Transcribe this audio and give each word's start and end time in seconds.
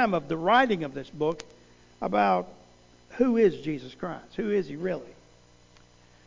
time 0.00 0.14
of 0.14 0.28
the 0.28 0.36
writing 0.36 0.84
of 0.84 0.94
this 0.94 1.10
book 1.10 1.44
about 2.00 2.48
who 3.18 3.36
is 3.36 3.60
Jesus 3.60 3.94
Christ? 3.94 4.34
Who 4.36 4.50
is 4.50 4.66
he 4.66 4.76
really? 4.76 5.02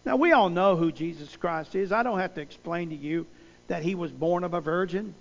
Now, 0.05 0.15
we 0.15 0.31
all 0.31 0.49
know 0.49 0.75
who 0.75 0.91
Jesus 0.91 1.35
Christ 1.35 1.73
is. 1.73 1.91
I 1.91 2.03
don't 2.03 2.19
have 2.19 2.35
to 2.35 2.41
explain 2.41 2.89
to 2.89 2.95
you 2.95 3.25
that 3.69 3.81
he 3.81 3.95
was 3.95 4.11
born 4.11 4.43
of 4.43 4.53
a 4.53 4.61
virgin. 4.61 5.15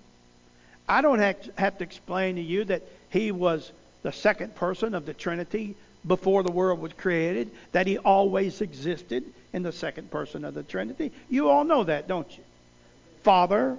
I 0.86 1.00
don't 1.00 1.20
have 1.56 1.78
to 1.78 1.84
explain 1.84 2.34
to 2.36 2.42
you 2.42 2.64
that 2.64 2.82
he 3.08 3.32
was 3.32 3.72
the 4.02 4.12
second 4.12 4.54
person 4.54 4.94
of 4.94 5.06
the 5.06 5.14
Trinity 5.14 5.74
before 6.06 6.42
the 6.42 6.50
world 6.50 6.80
was 6.80 6.92
created, 6.92 7.50
that 7.70 7.86
he 7.86 7.96
always 7.96 8.60
existed 8.60 9.24
in 9.52 9.62
the 9.62 9.72
second 9.72 10.10
person 10.10 10.44
of 10.44 10.52
the 10.52 10.64
Trinity. 10.64 11.12
You 11.30 11.48
all 11.48 11.64
know 11.64 11.84
that, 11.84 12.08
don't 12.08 12.30
you? 12.36 12.42
Father, 13.22 13.78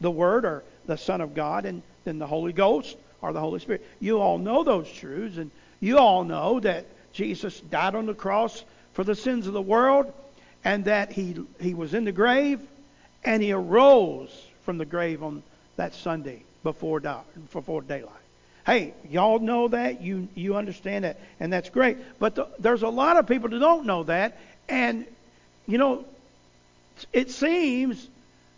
the 0.00 0.10
Word, 0.10 0.44
or 0.44 0.62
the 0.86 0.96
Son 0.96 1.20
of 1.20 1.34
God, 1.34 1.66
and 1.66 1.82
then 2.04 2.18
the 2.18 2.26
Holy 2.26 2.52
Ghost, 2.52 2.96
or 3.20 3.32
the 3.32 3.40
Holy 3.40 3.60
Spirit. 3.60 3.84
You 4.00 4.20
all 4.20 4.38
know 4.38 4.64
those 4.64 4.90
truths, 4.90 5.36
and 5.36 5.50
you 5.80 5.98
all 5.98 6.24
know 6.24 6.60
that 6.60 6.86
Jesus 7.12 7.60
died 7.60 7.94
on 7.94 8.06
the 8.06 8.14
cross 8.14 8.64
for 8.92 9.04
the 9.04 9.14
sins 9.14 9.46
of 9.46 9.52
the 9.52 9.62
world, 9.62 10.12
and 10.64 10.84
that 10.86 11.12
he, 11.12 11.36
he 11.60 11.74
was 11.74 11.94
in 11.94 12.04
the 12.04 12.12
grave, 12.12 12.60
and 13.24 13.42
he 13.42 13.52
arose 13.52 14.30
from 14.64 14.78
the 14.78 14.84
grave 14.84 15.22
on 15.22 15.42
that 15.76 15.94
Sunday 15.94 16.42
before, 16.62 17.00
before 17.52 17.82
daylight. 17.82 18.12
Hey, 18.66 18.92
y'all 19.08 19.38
know 19.38 19.68
that. 19.68 20.02
You, 20.02 20.28
you 20.34 20.56
understand 20.56 21.04
that. 21.04 21.18
And 21.40 21.50
that's 21.50 21.70
great. 21.70 21.96
But 22.18 22.34
the, 22.34 22.48
there's 22.58 22.82
a 22.82 22.88
lot 22.88 23.16
of 23.16 23.26
people 23.26 23.48
that 23.48 23.58
don't 23.58 23.86
know 23.86 24.02
that. 24.04 24.36
And, 24.68 25.06
you 25.66 25.78
know, 25.78 26.04
it 27.12 27.30
seems 27.30 28.06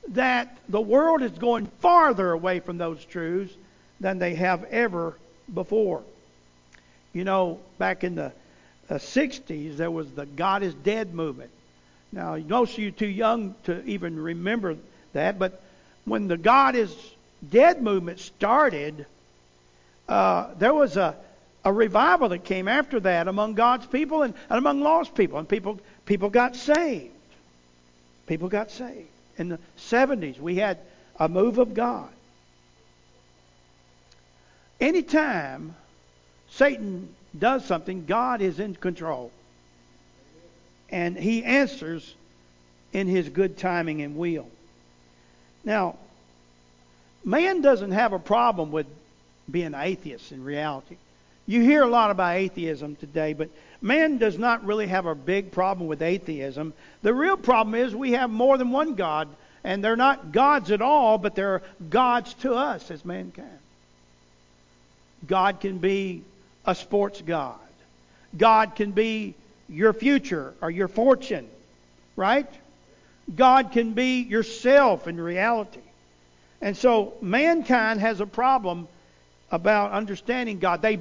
that 0.08 0.58
the 0.68 0.80
world 0.80 1.22
is 1.22 1.30
going 1.30 1.66
farther 1.78 2.32
away 2.32 2.58
from 2.58 2.76
those 2.76 3.04
truths 3.04 3.54
than 4.00 4.18
they 4.18 4.34
have 4.34 4.64
ever 4.64 5.14
before. 5.52 6.02
You 7.12 7.24
know, 7.24 7.60
back 7.78 8.04
in 8.04 8.14
the 8.14 8.32
uh, 8.88 8.94
60s, 8.94 9.76
there 9.76 9.90
was 9.90 10.10
the 10.12 10.26
God 10.26 10.62
is 10.62 10.74
Dead 10.74 11.14
movement. 11.14 11.50
Now, 12.12 12.36
most 12.36 12.72
of 12.72 12.78
you 12.80 12.90
too 12.90 13.06
young 13.06 13.54
to 13.64 13.84
even 13.84 14.18
remember 14.18 14.76
that, 15.12 15.38
but 15.38 15.62
when 16.04 16.28
the 16.28 16.36
God 16.36 16.74
is 16.74 16.94
Dead 17.48 17.82
movement 17.82 18.20
started, 18.20 19.06
uh, 20.08 20.48
there 20.58 20.74
was 20.74 20.96
a, 20.96 21.16
a 21.64 21.72
revival 21.72 22.30
that 22.30 22.44
came 22.44 22.68
after 22.68 23.00
that 23.00 23.28
among 23.28 23.54
God's 23.54 23.86
people 23.86 24.22
and, 24.22 24.34
and 24.48 24.58
among 24.58 24.80
lost 24.80 25.14
people, 25.14 25.38
and 25.38 25.48
people 25.48 25.78
people 26.04 26.30
got 26.30 26.56
saved. 26.56 27.14
People 28.26 28.48
got 28.48 28.70
saved. 28.70 29.08
In 29.38 29.48
the 29.48 29.58
70s, 29.78 30.38
we 30.38 30.56
had 30.56 30.78
a 31.18 31.28
move 31.28 31.58
of 31.58 31.74
God. 31.74 32.08
Anytime 34.80 35.74
Satan 36.48 37.14
does 37.38 37.64
something, 37.64 38.06
God 38.06 38.40
is 38.40 38.58
in 38.58 38.74
control. 38.74 39.30
And 40.88 41.16
he 41.16 41.44
answers 41.44 42.14
in 42.92 43.06
his 43.06 43.28
good 43.28 43.56
timing 43.56 44.02
and 44.02 44.16
will. 44.16 44.48
Now, 45.64 45.96
man 47.24 47.60
doesn't 47.60 47.92
have 47.92 48.12
a 48.12 48.18
problem 48.18 48.72
with 48.72 48.86
being 49.50 49.74
atheist 49.74 50.32
in 50.32 50.42
reality. 50.42 50.96
You 51.46 51.62
hear 51.62 51.82
a 51.82 51.88
lot 51.88 52.10
about 52.10 52.36
atheism 52.36 52.96
today, 52.96 53.32
but 53.32 53.50
man 53.80 54.18
does 54.18 54.38
not 54.38 54.64
really 54.64 54.86
have 54.86 55.06
a 55.06 55.14
big 55.14 55.52
problem 55.52 55.88
with 55.88 56.02
atheism. 56.02 56.72
The 57.02 57.12
real 57.12 57.36
problem 57.36 57.74
is 57.74 57.94
we 57.94 58.12
have 58.12 58.30
more 58.30 58.56
than 58.56 58.70
one 58.70 58.94
God, 58.94 59.28
and 59.64 59.82
they're 59.84 59.96
not 59.96 60.32
gods 60.32 60.70
at 60.70 60.80
all, 60.80 61.18
but 61.18 61.34
they're 61.34 61.62
gods 61.88 62.34
to 62.34 62.54
us 62.54 62.90
as 62.90 63.04
mankind. 63.04 63.58
God 65.26 65.60
can 65.60 65.78
be 65.78 66.22
a 66.66 66.74
sports 66.74 67.22
god. 67.22 67.58
God 68.36 68.76
can 68.76 68.92
be 68.92 69.34
your 69.68 69.92
future 69.92 70.54
or 70.60 70.70
your 70.70 70.88
fortune, 70.88 71.48
right? 72.16 72.48
God 73.34 73.72
can 73.72 73.92
be 73.92 74.22
yourself 74.22 75.06
in 75.06 75.20
reality. 75.20 75.80
And 76.60 76.76
so 76.76 77.14
mankind 77.20 78.00
has 78.00 78.20
a 78.20 78.26
problem 78.26 78.88
about 79.50 79.92
understanding 79.92 80.58
God. 80.58 80.82
They 80.82 81.00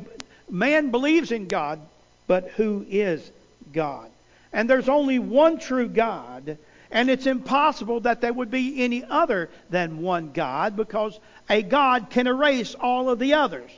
man 0.49 0.91
believes 0.91 1.31
in 1.31 1.47
God, 1.47 1.79
but 2.27 2.49
who 2.51 2.85
is 2.89 3.29
God? 3.73 4.09
And 4.51 4.69
there's 4.69 4.89
only 4.89 5.19
one 5.19 5.59
true 5.59 5.87
God, 5.87 6.57
and 6.89 7.09
it's 7.09 7.27
impossible 7.27 8.01
that 8.01 8.21
there 8.21 8.33
would 8.33 8.49
be 8.49 8.83
any 8.83 9.03
other 9.03 9.49
than 9.69 10.01
one 10.01 10.31
God 10.31 10.75
because 10.75 11.19
a 11.49 11.61
God 11.61 12.09
can 12.09 12.25
erase 12.25 12.75
all 12.75 13.09
of 13.09 13.19
the 13.19 13.35
others. 13.35 13.71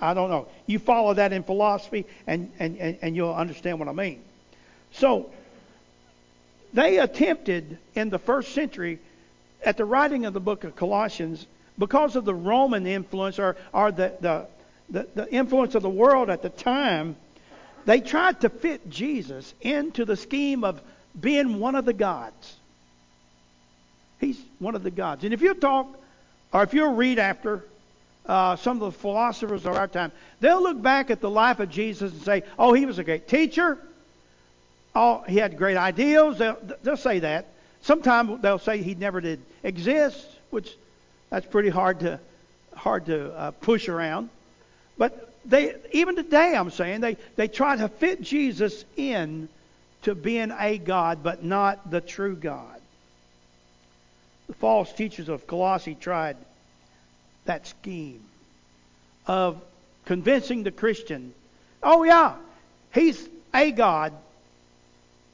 I 0.00 0.14
don't 0.14 0.30
know. 0.30 0.48
You 0.66 0.78
follow 0.78 1.14
that 1.14 1.32
in 1.32 1.42
philosophy, 1.42 2.06
and, 2.26 2.50
and, 2.58 2.76
and, 2.78 2.98
and 3.00 3.16
you'll 3.16 3.34
understand 3.34 3.78
what 3.78 3.88
I 3.88 3.92
mean. 3.92 4.22
So, 4.92 5.30
they 6.72 6.98
attempted 6.98 7.78
in 7.94 8.10
the 8.10 8.18
first 8.18 8.52
century, 8.52 8.98
at 9.64 9.76
the 9.76 9.84
writing 9.84 10.26
of 10.26 10.34
the 10.34 10.40
book 10.40 10.64
of 10.64 10.76
Colossians, 10.76 11.46
because 11.78 12.16
of 12.16 12.24
the 12.24 12.34
Roman 12.34 12.86
influence 12.86 13.38
or, 13.38 13.56
or 13.72 13.92
the, 13.92 14.12
the, 14.20 14.46
the, 14.90 15.08
the 15.14 15.32
influence 15.32 15.74
of 15.74 15.82
the 15.82 15.90
world 15.90 16.30
at 16.30 16.42
the 16.42 16.50
time, 16.50 17.16
they 17.84 18.00
tried 18.00 18.40
to 18.40 18.48
fit 18.48 18.88
Jesus 18.88 19.54
into 19.60 20.04
the 20.04 20.16
scheme 20.16 20.64
of 20.64 20.80
being 21.18 21.58
one 21.58 21.74
of 21.74 21.84
the 21.84 21.92
gods. 21.92 22.56
He's 24.20 24.40
one 24.58 24.74
of 24.74 24.82
the 24.82 24.90
gods. 24.90 25.24
And 25.24 25.34
if 25.34 25.42
you 25.42 25.54
talk, 25.54 25.86
or 26.52 26.62
if 26.62 26.74
you 26.74 26.88
read 26.90 27.18
after 27.18 27.64
uh, 28.26 28.56
some 28.56 28.80
of 28.82 28.92
the 28.92 28.98
philosophers 28.98 29.66
of 29.66 29.74
our 29.74 29.88
time, 29.88 30.12
they'll 30.40 30.62
look 30.62 30.80
back 30.80 31.10
at 31.10 31.20
the 31.20 31.30
life 31.30 31.60
of 31.60 31.70
Jesus 31.70 32.12
and 32.12 32.22
say, 32.22 32.42
oh, 32.58 32.72
he 32.72 32.86
was 32.86 32.98
a 32.98 33.04
great 33.04 33.28
teacher. 33.28 33.78
Oh, 34.94 35.24
he 35.26 35.36
had 35.38 35.56
great 35.56 35.76
ideals. 35.76 36.38
They'll, 36.38 36.58
they'll 36.82 36.96
say 36.96 37.18
that. 37.20 37.48
Sometimes 37.82 38.40
they'll 38.40 38.58
say 38.58 38.78
he 38.78 38.94
never 38.94 39.20
did 39.20 39.42
exist, 39.62 40.26
which 40.50 40.74
that's 41.30 41.46
pretty 41.46 41.68
hard 41.68 42.00
to 42.00 42.18
hard 42.74 43.06
to 43.06 43.32
uh, 43.32 43.50
push 43.50 43.88
around. 43.88 44.30
But 44.96 45.34
they 45.44 45.74
even 45.92 46.16
today, 46.16 46.54
I'm 46.56 46.70
saying 46.70 47.02
they 47.02 47.18
they 47.36 47.48
try 47.48 47.76
to 47.76 47.88
fit 47.88 48.22
Jesus 48.22 48.84
in 48.96 49.48
to 50.02 50.14
being 50.14 50.50
a 50.58 50.78
God, 50.78 51.22
but 51.22 51.44
not 51.44 51.90
the 51.90 52.00
true 52.00 52.36
God. 52.36 52.80
The 54.46 54.54
false 54.54 54.92
teachers 54.92 55.28
of 55.28 55.46
Colossae 55.46 55.94
tried 55.94 56.36
that 57.44 57.66
scheme 57.66 58.22
of 59.26 59.60
convincing 60.04 60.62
the 60.62 60.70
Christian, 60.70 61.32
oh 61.82 62.04
yeah, 62.04 62.34
he's 62.92 63.28
a 63.52 63.70
God, 63.70 64.12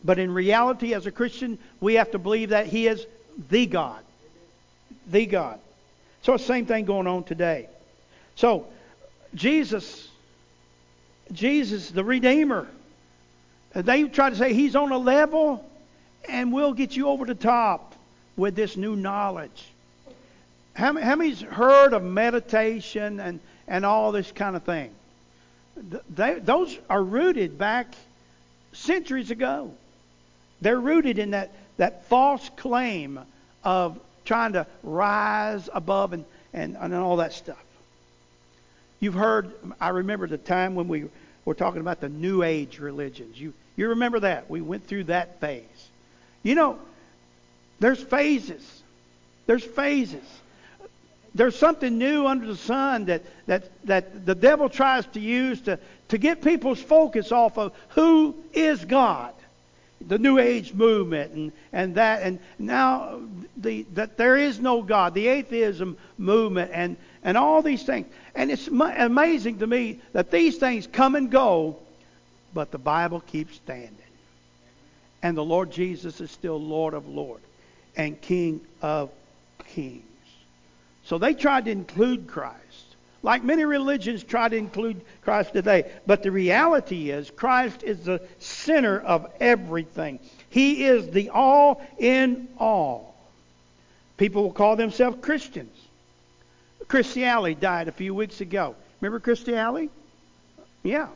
but 0.04 0.19
in 0.19 0.32
reality, 0.32 0.94
as 0.94 1.06
a 1.06 1.10
Christian, 1.10 1.59
we 1.81 1.94
have 1.94 2.10
to 2.12 2.19
believe 2.19 2.50
that 2.50 2.66
he 2.66 2.87
is 2.87 3.06
the 3.49 3.66
God. 3.66 4.03
The 5.06 5.26
God. 5.26 5.59
So 6.22 6.37
same 6.37 6.66
thing 6.66 6.84
going 6.84 7.06
on 7.06 7.25
today. 7.25 7.69
So 8.37 8.66
Jesus, 9.34 10.09
Jesus, 11.32 11.91
the 11.91 12.04
Redeemer, 12.04 12.66
they 13.75 14.04
try 14.04 14.31
to 14.31 14.37
say 14.37 14.53
he's 14.53 14.76
on 14.76 14.93
a 14.93 14.99
level 14.99 15.65
and 16.28 16.53
we'll 16.53 16.75
get 16.75 16.97
you 16.97 17.09
over 17.09 17.25
the 17.25 17.34
top 17.34 17.94
with 18.37 18.54
this 18.54 18.76
new 18.76 18.97
knowledge. 18.97 19.69
How, 20.75 20.97
how 20.97 21.16
many's 21.16 21.41
heard 21.41 21.92
of 21.92 22.03
meditation 22.03 23.20
and, 23.20 23.41
and 23.66 23.84
all 23.84 24.12
this 24.12 24.31
kind 24.32 24.56
of 24.56 24.62
thing? 24.62 24.91
They, 26.14 26.38
those 26.38 26.78
are 26.88 27.03
rooted 27.03 27.58
back 27.58 27.94
centuries 28.72 29.31
ago. 29.31 29.72
They're 30.60 30.81
rooted 30.81 31.19
in 31.19 31.31
that, 31.31 31.53
that 31.78 32.06
false 32.06 32.48
claim 32.56 33.19
of 33.64 33.98
trying 34.25 34.53
to 34.53 34.66
rise 34.82 35.69
above 35.72 36.12
and, 36.12 36.25
and, 36.53 36.76
and 36.78 36.94
all 36.94 37.16
that 37.16 37.32
stuff. 37.32 37.62
You've 39.00 39.14
heard, 39.14 39.52
I 39.81 39.88
remember 39.88 40.26
the 40.26 40.38
time 40.38 40.75
when 40.75 40.87
we 40.87 41.06
were 41.44 41.55
talking 41.55 41.81
about 41.81 42.00
the 42.00 42.11
New 42.11 42.43
Age 42.43 42.78
religions. 42.78 43.40
You, 43.40 43.55
you 43.76 43.88
remember 43.88 44.20
that? 44.20 44.50
We 44.50 44.61
went 44.61 44.87
through 44.87 45.05
that 45.05 45.40
phase. 45.40 45.64
You 46.43 46.55
know, 46.55 46.78
there's 47.81 48.02
phases. 48.02 48.82
There's 49.46 49.64
phases. 49.64 50.25
There's 51.35 51.56
something 51.56 51.97
new 51.97 52.27
under 52.27 52.47
the 52.47 52.56
sun 52.56 53.05
that, 53.06 53.23
that, 53.47 53.71
that 53.87 54.27
the 54.27 54.35
devil 54.35 54.69
tries 54.69 55.06
to 55.06 55.21
use 55.21 55.61
to, 55.62 55.79
to 56.09 56.19
get 56.19 56.43
people's 56.43 56.81
focus 56.81 57.31
off 57.31 57.56
of 57.56 57.73
who 57.91 58.35
is 58.53 58.85
God 58.85 59.35
the 60.06 60.19
New 60.19 60.38
Age 60.38 60.73
movement 60.73 61.32
and, 61.32 61.53
and 61.73 61.94
that, 61.97 62.23
and 62.23 62.38
now 62.59 63.21
the, 63.56 63.82
that 63.94 64.17
there 64.17 64.37
is 64.37 64.59
no 64.59 64.82
God, 64.82 65.15
the 65.15 65.29
atheism 65.29 65.97
movement, 66.17 66.71
and, 66.73 66.97
and 67.23 67.37
all 67.37 67.62
these 67.62 67.82
things. 67.82 68.06
And 68.35 68.50
it's 68.50 68.69
amazing 68.69 69.59
to 69.59 69.67
me 69.67 70.00
that 70.12 70.31
these 70.31 70.56
things 70.56 70.87
come 70.87 71.17
and 71.17 71.31
go, 71.31 71.77
but 72.55 72.71
the 72.71 72.79
Bible 72.79 73.21
keeps 73.21 73.56
standing. 73.56 73.97
And 75.23 75.37
the 75.37 75.44
Lord 75.44 75.71
Jesus 75.71 76.21
is 76.21 76.31
still 76.31 76.61
Lord 76.61 76.94
of 76.94 77.06
Lords 77.06 77.44
and 77.97 78.19
King 78.21 78.62
of 78.81 79.11
Kings. 79.69 80.09
So 81.10 81.18
they 81.18 81.34
tried 81.34 81.64
to 81.64 81.72
include 81.72 82.28
Christ, 82.28 82.94
like 83.24 83.42
many 83.42 83.64
religions 83.64 84.22
try 84.22 84.48
to 84.48 84.54
include 84.54 85.00
Christ 85.22 85.52
today. 85.52 85.90
But 86.06 86.22
the 86.22 86.30
reality 86.30 87.10
is, 87.10 87.32
Christ 87.32 87.82
is 87.82 88.04
the 88.04 88.22
center 88.38 89.00
of 89.00 89.26
everything. 89.40 90.20
He 90.50 90.84
is 90.84 91.10
the 91.10 91.30
all 91.30 91.84
in 91.98 92.46
all. 92.58 93.16
People 94.18 94.44
will 94.44 94.52
call 94.52 94.76
themselves 94.76 95.18
Christians. 95.20 95.76
Kirstie 96.86 97.24
Alley 97.24 97.56
died 97.56 97.88
a 97.88 97.92
few 97.92 98.14
weeks 98.14 98.40
ago. 98.40 98.76
Remember 99.00 99.18
Kirstie 99.18 99.56
Alley? 99.56 99.90
Yeah. 100.84 101.08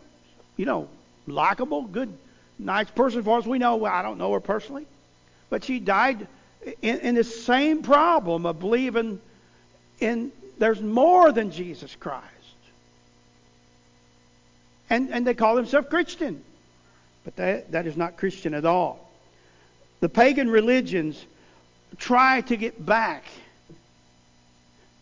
You 0.57 0.67
know, 0.67 0.89
likable, 1.29 1.83
good, 1.83 2.13
nice 2.59 2.91
person 2.91 3.21
as 3.21 3.25
far 3.25 3.39
as 3.39 3.47
we 3.47 3.61
know. 3.61 3.77
Well, 3.77 3.93
I 3.93 4.03
don't 4.03 4.19
know 4.19 4.33
her 4.33 4.41
personally. 4.41 4.87
But 5.51 5.63
she 5.63 5.79
died 5.79 6.27
in, 6.83 6.99
in 6.99 7.15
the 7.15 7.23
same 7.23 7.85
problem 7.85 8.45
of 8.45 8.59
believing 8.59 9.21
in 10.01 10.33
there's 10.59 10.81
more 10.81 11.33
than 11.33 11.51
Jesus 11.51 11.95
Christ. 11.97 12.25
And, 14.91 15.11
and 15.11 15.27
they 15.27 15.35
call 15.35 15.57
themselves 15.57 15.89
Christian. 15.89 16.43
But 17.25 17.37
that, 17.37 17.73
that 17.73 17.87
is 17.87 17.97
not 17.97 18.17
Christian 18.17 18.55
at 18.55 18.65
all. 18.65 19.11
The 20.01 20.09
pagan 20.09 20.51
religions 20.51 21.25
try 21.97 22.43
to 22.43 22.57
get 22.57 22.85
back, 22.85 23.25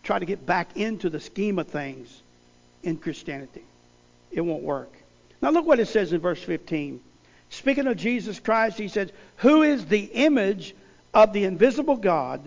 try 0.03 0.19
to 0.19 0.25
get 0.25 0.47
back 0.47 0.77
into 0.77 1.11
the 1.11 1.21
scheme 1.21 1.59
of 1.59 1.69
things 1.69 2.23
in 2.83 2.97
Christianity. 2.97 3.65
It 4.31 4.41
won't 4.41 4.63
work. 4.63 4.93
Now 5.41 5.51
look 5.51 5.67
what 5.67 5.81
it 5.81 5.89
says 5.89 6.13
in 6.13 6.21
verse 6.21 6.43
15. 6.43 7.01
Speaking 7.51 7.87
of 7.87 7.97
Jesus 7.97 8.39
Christ, 8.39 8.79
he 8.79 8.89
says, 8.89 9.11
Who 9.39 9.63
is 9.63 9.85
the 9.87 10.05
image 10.05 10.75
of 11.13 11.33
the 11.33 11.45
invisible 11.45 11.97
God, 11.97 12.41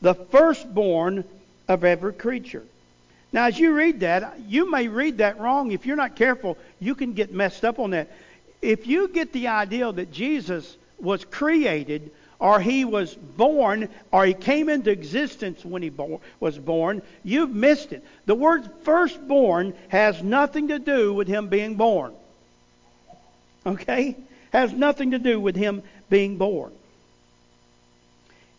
the 0.00 0.14
firstborn 0.14 1.24
of 1.68 1.84
every 1.84 2.12
creature. 2.12 2.64
Now, 3.32 3.46
as 3.46 3.58
you 3.58 3.74
read 3.74 4.00
that, 4.00 4.40
you 4.46 4.70
may 4.70 4.88
read 4.88 5.18
that 5.18 5.38
wrong. 5.38 5.72
If 5.72 5.84
you're 5.84 5.96
not 5.96 6.16
careful, 6.16 6.56
you 6.80 6.94
can 6.94 7.12
get 7.12 7.32
messed 7.32 7.64
up 7.64 7.78
on 7.78 7.90
that. 7.90 8.10
If 8.62 8.86
you 8.86 9.08
get 9.08 9.32
the 9.32 9.48
idea 9.48 9.92
that 9.92 10.12
Jesus 10.12 10.76
was 10.98 11.24
created, 11.24 12.10
or 12.38 12.60
he 12.60 12.84
was 12.84 13.14
born, 13.14 13.88
or 14.12 14.26
he 14.26 14.34
came 14.34 14.68
into 14.68 14.90
existence 14.90 15.64
when 15.64 15.82
he 15.82 15.88
bo- 15.88 16.20
was 16.40 16.58
born, 16.58 17.02
you've 17.24 17.54
missed 17.54 17.92
it. 17.92 18.04
The 18.26 18.34
word 18.34 18.68
firstborn 18.82 19.74
has 19.88 20.22
nothing 20.22 20.68
to 20.68 20.78
do 20.78 21.12
with 21.14 21.28
him 21.28 21.48
being 21.48 21.76
born. 21.76 22.12
Okay? 23.64 24.16
Has 24.52 24.72
nothing 24.72 25.10
to 25.10 25.18
do 25.18 25.40
with 25.40 25.56
him 25.56 25.82
being 26.08 26.36
born. 26.36 26.72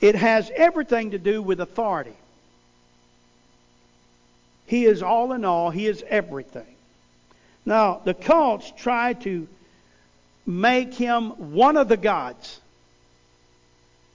It 0.02 0.16
has 0.16 0.52
everything 0.56 1.12
to 1.12 1.18
do 1.20 1.42
with 1.42 1.60
authority. 1.60 2.14
He 4.68 4.86
is 4.86 5.02
all 5.02 5.34
in 5.34 5.44
all, 5.44 5.72
He 5.72 5.88
is 5.88 6.04
everything. 6.08 6.76
Now, 7.66 8.02
the 8.06 8.14
cults 8.14 8.72
try 8.78 9.14
to 9.14 9.48
make 10.46 10.94
him 10.94 11.32
one 11.54 11.76
of 11.76 11.90
the 11.90 11.98
gods. 11.98 12.62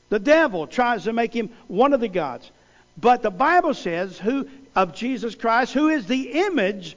The 0.09 0.19
devil 0.19 0.67
tries 0.67 1.05
to 1.05 1.13
make 1.13 1.35
him 1.35 1.51
one 1.69 1.93
of 1.93 2.01
the 2.01 2.09
gods. 2.09 2.51
But 2.99 3.23
the 3.23 3.31
Bible 3.31 3.75
says 3.75 4.19
who 4.19 4.49
of 4.75 4.95
Jesus 4.95 5.35
Christ, 5.35 5.75
who 5.75 5.89
is 5.89 6.07
the 6.07 6.33
image 6.47 6.97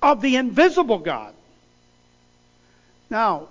of 0.00 0.20
the 0.20 0.36
invisible 0.36 0.98
God. 0.98 1.34
Now, 3.10 3.48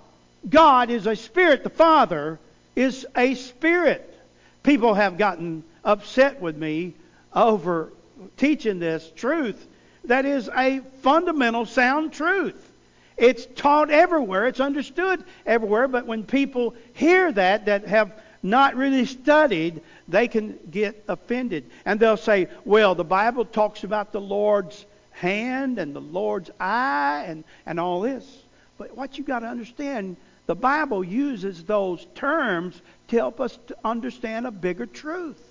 God 0.48 0.90
is 0.90 1.06
a 1.06 1.16
spirit. 1.16 1.62
The 1.62 1.70
Father 1.70 2.38
is 2.74 3.06
a 3.14 3.34
spirit. 3.34 4.18
People 4.62 4.94
have 4.94 5.18
gotten 5.18 5.62
upset 5.84 6.40
with 6.40 6.56
me 6.56 6.94
over 7.34 7.90
teaching 8.36 8.78
this 8.78 9.10
truth 9.14 9.66
that 10.06 10.24
is 10.24 10.48
a 10.56 10.80
fundamental 11.02 11.66
sound 11.66 12.12
truth. 12.12 12.72
It's 13.16 13.46
taught 13.56 13.90
everywhere, 13.90 14.46
it's 14.46 14.60
understood 14.60 15.24
everywhere, 15.44 15.88
but 15.88 16.06
when 16.06 16.24
people 16.24 16.74
hear 16.92 17.32
that, 17.32 17.66
that 17.66 17.86
have 17.86 18.12
not 18.42 18.76
really 18.76 19.06
studied, 19.06 19.80
they 20.06 20.28
can 20.28 20.58
get 20.70 21.02
offended. 21.08 21.64
And 21.84 21.98
they'll 21.98 22.16
say, 22.16 22.48
well, 22.64 22.94
the 22.94 23.04
Bible 23.04 23.44
talks 23.44 23.84
about 23.84 24.12
the 24.12 24.20
Lord's 24.20 24.84
hand 25.12 25.78
and 25.78 25.96
the 25.96 26.00
Lord's 26.00 26.50
eye 26.60 27.24
and, 27.26 27.42
and 27.64 27.80
all 27.80 28.02
this. 28.02 28.42
But 28.76 28.94
what 28.94 29.16
you've 29.16 29.26
got 29.26 29.40
to 29.40 29.46
understand, 29.46 30.16
the 30.44 30.54
Bible 30.54 31.02
uses 31.02 31.64
those 31.64 32.06
terms 32.14 32.80
to 33.08 33.16
help 33.16 33.40
us 33.40 33.58
to 33.68 33.76
understand 33.82 34.46
a 34.46 34.50
bigger 34.50 34.84
truth. 34.84 35.42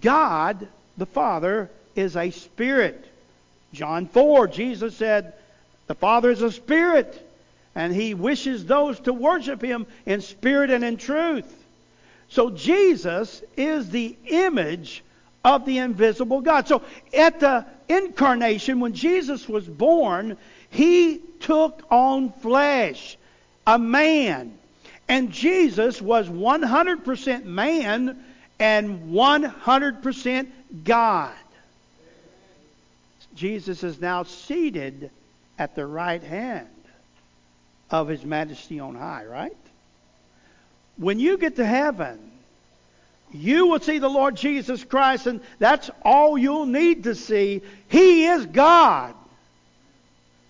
God, 0.00 0.66
the 0.98 1.06
Father, 1.06 1.70
is 1.94 2.16
a 2.16 2.30
spirit. 2.30 3.04
John 3.72 4.06
4, 4.06 4.48
Jesus 4.48 4.96
said, 4.96 5.32
The 5.86 5.94
Father 5.94 6.30
is 6.30 6.42
a 6.42 6.52
spirit, 6.52 7.26
and 7.74 7.94
he 7.94 8.14
wishes 8.14 8.64
those 8.66 9.00
to 9.00 9.12
worship 9.12 9.62
him 9.62 9.86
in 10.06 10.20
spirit 10.20 10.70
and 10.70 10.84
in 10.84 10.96
truth. 10.96 11.52
So 12.28 12.50
Jesus 12.50 13.42
is 13.56 13.90
the 13.90 14.16
image 14.26 15.02
of 15.44 15.64
the 15.64 15.78
invisible 15.78 16.40
God. 16.40 16.68
So 16.68 16.82
at 17.14 17.40
the 17.40 17.64
incarnation, 17.88 18.80
when 18.80 18.92
Jesus 18.92 19.48
was 19.48 19.66
born, 19.66 20.36
he 20.70 21.20
took 21.40 21.82
on 21.90 22.32
flesh, 22.32 23.16
a 23.66 23.78
man. 23.78 24.58
And 25.08 25.32
Jesus 25.32 26.02
was 26.02 26.28
100% 26.28 27.44
man 27.44 28.24
and 28.58 29.12
100% 29.12 30.48
God. 30.84 31.34
Jesus 33.34 33.84
is 33.84 34.00
now 34.00 34.24
seated 34.24 35.10
at 35.58 35.74
the 35.74 35.86
right 35.86 36.22
hand 36.22 36.68
of 37.90 38.08
his 38.08 38.24
majesty 38.24 38.80
on 38.80 38.94
high, 38.94 39.24
right? 39.24 39.56
When 40.96 41.20
you 41.20 41.38
get 41.38 41.56
to 41.56 41.64
heaven, 41.64 42.18
you 43.32 43.66
will 43.68 43.80
see 43.80 43.98
the 43.98 44.10
Lord 44.10 44.36
Jesus 44.36 44.82
Christ, 44.82 45.26
and 45.26 45.40
that's 45.58 45.90
all 46.02 46.36
you'll 46.36 46.66
need 46.66 47.04
to 47.04 47.14
see. 47.14 47.62
He 47.88 48.26
is 48.26 48.46
God, 48.46 49.14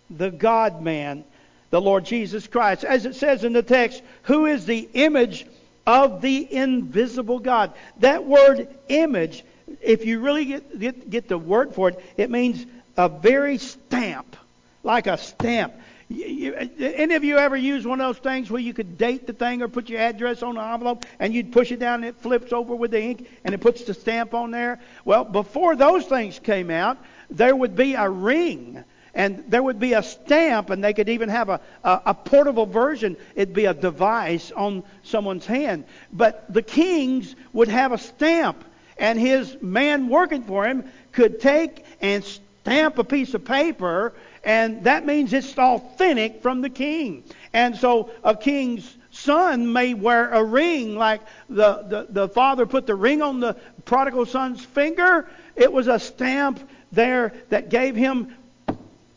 the 0.09 0.31
God 0.31 0.81
man 0.81 1.25
the 1.71 1.81
Lord 1.81 2.05
Jesus 2.05 2.47
Christ. 2.47 2.85
As 2.85 3.05
it 3.05 3.15
says 3.15 3.45
in 3.45 3.53
the 3.53 3.63
text, 3.63 4.03
who 4.23 4.47
is 4.47 4.65
the 4.65 4.89
image 4.95 5.47
of 5.89 6.21
the 6.21 6.55
invisible 6.55 7.39
God. 7.39 7.73
That 8.01 8.27
word 8.27 8.69
image, 8.89 9.43
if 9.81 10.05
you 10.05 10.21
really 10.21 10.45
get, 10.45 10.79
get, 10.79 11.09
get 11.09 11.29
the 11.29 11.39
word 11.39 11.75
for 11.75 11.89
it, 11.89 12.05
it 12.19 12.31
means 12.31 12.67
a 12.99 13.09
very 13.09 13.57
stamp, 13.57 14.37
like 14.83 15.07
a 15.07 15.17
stamp. 15.17 15.73
You, 16.11 16.27
you, 16.27 16.55
any 16.79 17.15
of 17.15 17.25
you 17.25 17.39
ever 17.39 17.57
use 17.57 17.87
one 17.87 18.03
of 18.03 18.07
those 18.07 18.23
things 18.23 18.51
where 18.51 18.61
you 18.61 18.75
could 18.75 18.99
date 18.99 19.27
the 19.27 19.33
thing 19.33 19.63
or 19.63 19.69
put 19.69 19.89
your 19.89 20.01
address 20.01 20.43
on 20.43 20.59
an 20.59 20.73
envelope 20.75 21.07
and 21.19 21.33
you'd 21.33 21.53
push 21.53 21.73
it 21.73 21.79
down 21.79 22.05
and 22.05 22.05
it 22.05 22.17
flips 22.17 22.53
over 22.53 22.75
with 22.75 22.91
the 22.91 23.01
ink 23.01 23.27
and 23.45 23.55
it 23.55 23.63
puts 23.63 23.85
the 23.85 23.95
stamp 23.95 24.35
on 24.35 24.51
there? 24.51 24.81
Well, 25.07 25.25
before 25.25 25.75
those 25.75 26.05
things 26.05 26.39
came 26.39 26.71
out, 26.71 26.99
there 27.31 27.57
would 27.57 27.75
be 27.75 27.95
a 27.95 28.11
ring 28.11 28.85
and 29.15 29.45
there 29.49 29.63
would 29.63 29.79
be 29.79 29.95
a 29.95 30.03
stamp, 30.03 30.71
and 30.71 30.83
they 30.83 30.93
could 30.93 31.09
even 31.09 31.29
have 31.29 31.49
a, 31.49 31.61
a, 31.83 32.03
a, 32.07 32.15
portable 32.15 32.67
version. 32.67 33.17
It'd 33.35 33.55
be 33.55 33.65
a 33.65 33.75
device 33.75 34.53
on 34.53 34.85
someone's 35.03 35.47
hand. 35.47 35.85
But 36.13 36.53
the 36.53 36.63
kings 36.63 37.35
would 37.53 37.69
have 37.69 37.93
a 37.93 37.99
stamp, 37.99 38.65
and 38.99 39.19
his 39.19 39.57
man 39.63 40.09
working 40.09 40.43
for 40.43 40.67
him 40.67 40.85
could 41.13 41.41
take 41.41 41.85
and 42.01 42.25
stamp 42.25 42.99
a 42.99 43.05
piece 43.05 43.35
of 43.35 43.45
paper, 43.45 44.13
and 44.45 44.85
that 44.85 45.07
means 45.07 45.33
it's 45.33 45.57
authentic 45.57 46.43
from 46.43 46.61
the 46.61 46.71
king. 46.71 47.25
And 47.53 47.77
so 47.77 48.11
a 48.23 48.37
king's 48.37 48.97
son 49.11 49.73
may 49.73 49.95
wear 49.95 50.31
a 50.31 50.45
ring 50.45 50.97
like 50.97 51.23
the, 51.49 51.83
the, 51.89 52.07
the 52.09 52.29
father 52.29 52.67
put 52.67 52.87
the 52.87 52.95
ring 52.95 53.23
on 53.23 53.41
the 53.41 53.57
prodigal 53.85 54.27
son's 54.27 54.65
finger. 54.65 55.29
It 55.57 55.73
was 55.73 55.89
a 55.89 55.99
stamp 55.99 56.61
there 56.93 57.33
that 57.49 57.69
gave 57.69 57.97
him 57.97 58.35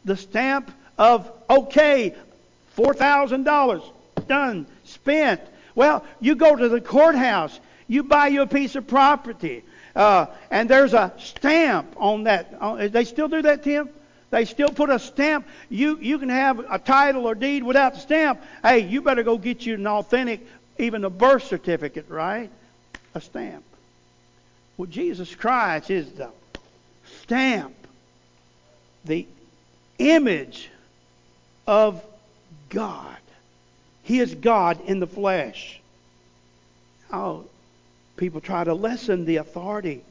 the 0.06 0.18
stamp 0.18 0.72
of, 0.98 1.32
okay, 1.50 2.16
$4,000, 2.78 3.84
done, 4.28 4.68
spent. 4.84 5.42
Well, 5.76 6.06
you 6.20 6.36
go 6.36 6.56
to 6.56 6.70
the 6.70 6.82
courthouse, 6.82 7.60
you 7.88 8.04
buy 8.04 8.28
you 8.28 8.42
a 8.42 8.48
piece 8.48 8.76
of 8.76 8.88
property, 8.88 9.64
uh, 9.96 10.28
and 10.50 10.70
there's 10.70 10.94
a 10.94 11.14
stamp 11.18 11.94
on 11.98 12.24
that. 12.24 12.56
Uh, 12.60 12.88
they 12.88 13.04
still 13.04 13.28
do 13.28 13.42
that, 13.42 13.64
Tim? 13.64 13.90
They 14.30 14.46
still 14.46 14.70
put 14.70 14.90
a 14.90 14.98
stamp. 14.98 15.46
You, 15.70 15.98
you 16.00 16.18
can 16.18 16.30
have 16.30 16.60
a 16.60 16.80
title 16.80 17.26
or 17.26 17.36
deed 17.36 17.64
without 17.64 17.96
the 17.96 18.00
stamp. 18.00 18.42
Hey, 18.64 18.80
you 18.80 19.02
better 19.02 19.24
go 19.24 19.38
get 19.38 19.66
you 19.66 19.74
an 19.74 19.86
authentic, 19.86 20.48
even 20.80 21.04
a 21.04 21.10
birth 21.10 21.44
certificate, 21.44 22.10
right? 22.10 22.50
A 23.14 23.20
stamp. 23.20 23.66
Well, 24.78 24.86
Jesus 24.86 25.36
Christ 25.36 25.90
is 25.92 26.14
the 26.14 26.30
stamp, 27.24 27.76
the 29.04 29.28
image 30.10 30.70
of 31.68 32.04
God. 32.70 33.18
He 34.04 34.20
is 34.20 34.34
God 34.34 34.80
in 34.88 35.00
the 35.00 35.08
flesh. 35.08 35.80
Oh, 37.12 37.46
people 38.18 38.42
try 38.42 38.64
to 38.64 38.74
lessen 38.74 39.26
the 39.26 39.38
authority 39.38 40.04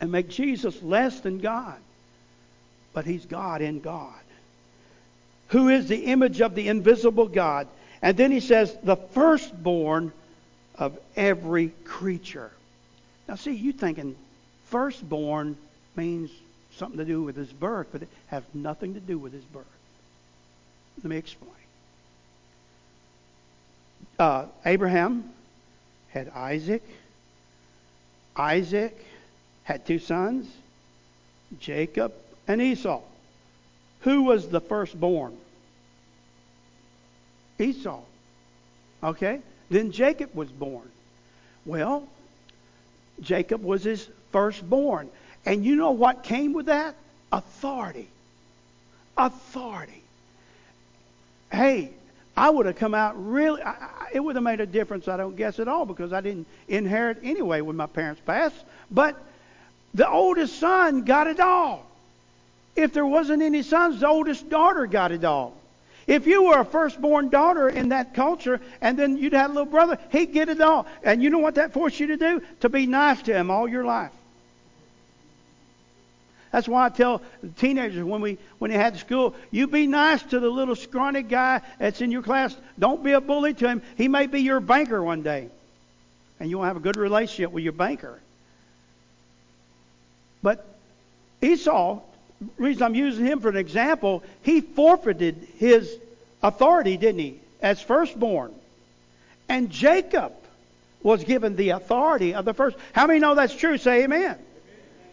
and 0.00 0.12
make 0.12 0.28
Jesus 0.28 0.82
less 0.82 1.20
than 1.20 1.38
God. 1.38 1.78
but 2.96 3.04
he's 3.04 3.26
God 3.26 3.60
in 3.60 3.80
God. 3.80 4.14
Who 5.48 5.68
is 5.68 5.86
the 5.86 6.06
image 6.06 6.40
of 6.40 6.54
the 6.54 6.68
invisible 6.68 7.28
God. 7.28 7.68
And 8.00 8.16
then 8.16 8.32
he 8.32 8.40
says, 8.40 8.74
the 8.82 8.96
firstborn 8.96 10.12
of 10.78 10.98
every 11.14 11.74
creature. 11.84 12.50
Now, 13.28 13.34
see, 13.34 13.52
you 13.52 13.74
thinking 13.74 14.16
firstborn 14.70 15.58
means 15.94 16.30
something 16.76 16.98
to 16.98 17.04
do 17.04 17.22
with 17.22 17.36
his 17.36 17.52
birth, 17.52 17.88
but 17.92 18.02
it 18.02 18.08
nothing 18.54 18.94
to 18.94 19.00
do 19.00 19.18
with 19.18 19.32
his 19.32 19.44
birth. 19.44 19.64
Let 20.98 21.10
me 21.10 21.16
explain. 21.16 21.52
Uh, 24.18 24.46
Abraham 24.64 25.30
had 26.08 26.30
Isaac. 26.30 26.82
Isaac 28.36 28.96
had 29.64 29.84
two 29.86 29.98
sons, 29.98 30.48
Jacob 31.58 32.12
and 32.48 32.62
Esau. 32.62 33.02
Who 34.00 34.22
was 34.22 34.48
the 34.48 34.60
firstborn? 34.60 35.36
Esau. 37.58 38.00
Okay? 39.02 39.40
Then 39.70 39.90
Jacob 39.90 40.34
was 40.34 40.48
born. 40.48 40.88
Well, 41.64 42.06
Jacob 43.20 43.62
was 43.62 43.82
his 43.82 44.08
firstborn. 44.30 45.10
And 45.46 45.64
you 45.64 45.76
know 45.76 45.92
what 45.92 46.24
came 46.24 46.52
with 46.52 46.66
that? 46.66 46.96
Authority. 47.32 48.08
Authority. 49.16 50.02
Hey, 51.50 51.90
I 52.36 52.50
would 52.50 52.66
have 52.66 52.76
come 52.76 52.94
out 52.94 53.14
really, 53.16 53.62
I, 53.62 54.08
it 54.12 54.20
would 54.20 54.34
have 54.34 54.42
made 54.42 54.60
a 54.60 54.66
difference, 54.66 55.08
I 55.08 55.16
don't 55.16 55.36
guess 55.36 55.58
at 55.58 55.68
all, 55.68 55.86
because 55.86 56.12
I 56.12 56.20
didn't 56.20 56.46
inherit 56.68 57.18
anyway 57.22 57.60
when 57.60 57.76
my 57.76 57.86
parents 57.86 58.20
passed. 58.26 58.56
But 58.90 59.16
the 59.94 60.08
oldest 60.08 60.58
son 60.58 61.02
got 61.02 61.28
it 61.28 61.40
all. 61.40 61.86
If 62.74 62.92
there 62.92 63.06
wasn't 63.06 63.42
any 63.42 63.62
sons, 63.62 64.00
the 64.00 64.08
oldest 64.08 64.50
daughter 64.50 64.86
got 64.86 65.12
it 65.12 65.24
all. 65.24 65.54
If 66.06 66.26
you 66.26 66.44
were 66.44 66.60
a 66.60 66.64
firstborn 66.64 67.30
daughter 67.30 67.68
in 67.68 67.88
that 67.88 68.14
culture 68.14 68.60
and 68.80 68.98
then 68.98 69.16
you'd 69.16 69.32
had 69.32 69.46
a 69.46 69.52
little 69.52 69.64
brother, 69.64 69.98
he'd 70.10 70.32
get 70.32 70.48
it 70.48 70.60
all. 70.60 70.86
And 71.02 71.22
you 71.22 71.30
know 71.30 71.38
what 71.38 71.54
that 71.54 71.72
forced 71.72 71.98
you 71.98 72.08
to 72.08 72.16
do? 72.16 72.42
To 72.60 72.68
be 72.68 72.86
nice 72.86 73.22
to 73.22 73.34
him 73.34 73.50
all 73.50 73.66
your 73.66 73.84
life. 73.84 74.12
That's 76.52 76.68
why 76.68 76.86
I 76.86 76.88
tell 76.88 77.22
teenagers 77.58 78.02
when 78.04 78.20
we 78.20 78.38
when 78.58 78.70
they 78.70 78.76
had 78.76 78.96
school, 78.96 79.34
you 79.50 79.66
be 79.66 79.86
nice 79.86 80.22
to 80.24 80.40
the 80.40 80.48
little 80.48 80.76
scrawny 80.76 81.22
guy 81.22 81.60
that's 81.78 82.00
in 82.00 82.10
your 82.10 82.22
class. 82.22 82.56
Don't 82.78 83.02
be 83.02 83.12
a 83.12 83.20
bully 83.20 83.54
to 83.54 83.68
him. 83.68 83.82
He 83.96 84.08
may 84.08 84.26
be 84.26 84.40
your 84.40 84.60
banker 84.60 85.02
one 85.02 85.22
day, 85.22 85.48
and 86.40 86.48
you'll 86.48 86.62
have 86.62 86.76
a 86.76 86.80
good 86.80 86.96
relationship 86.96 87.52
with 87.52 87.64
your 87.64 87.72
banker. 87.72 88.20
But 90.42 90.64
Esau, 91.42 92.00
reason 92.56 92.82
I'm 92.82 92.94
using 92.94 93.26
him 93.26 93.40
for 93.40 93.48
an 93.48 93.56
example, 93.56 94.22
he 94.42 94.60
forfeited 94.60 95.48
his 95.58 95.98
authority, 96.42 96.96
didn't 96.96 97.20
he, 97.20 97.40
as 97.60 97.80
firstborn, 97.80 98.54
and 99.48 99.70
Jacob 99.70 100.32
was 101.02 101.24
given 101.24 101.56
the 101.56 101.70
authority 101.70 102.34
of 102.34 102.44
the 102.44 102.54
first. 102.54 102.76
How 102.92 103.06
many 103.06 103.18
know 103.18 103.34
that's 103.34 103.54
true? 103.54 103.78
Say 103.78 104.04
amen. 104.04 104.38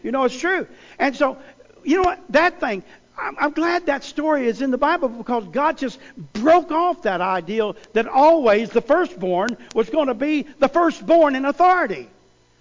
You 0.04 0.12
know 0.12 0.24
it's 0.24 0.38
true. 0.38 0.68
And 0.98 1.16
so, 1.16 1.38
you 1.82 1.96
know 1.96 2.02
what? 2.02 2.20
That 2.28 2.60
thing, 2.60 2.84
I'm, 3.18 3.36
I'm 3.38 3.50
glad 3.52 3.86
that 3.86 4.04
story 4.04 4.46
is 4.46 4.62
in 4.62 4.70
the 4.70 4.78
Bible 4.78 5.08
because 5.08 5.44
God 5.48 5.78
just 5.78 5.98
broke 6.34 6.70
off 6.70 7.02
that 7.02 7.20
ideal 7.20 7.76
that 7.94 8.06
always 8.06 8.70
the 8.70 8.82
firstborn 8.82 9.56
was 9.74 9.88
going 9.88 10.08
to 10.08 10.14
be 10.14 10.42
the 10.42 10.68
firstborn 10.68 11.34
in 11.34 11.46
authority. 11.46 12.08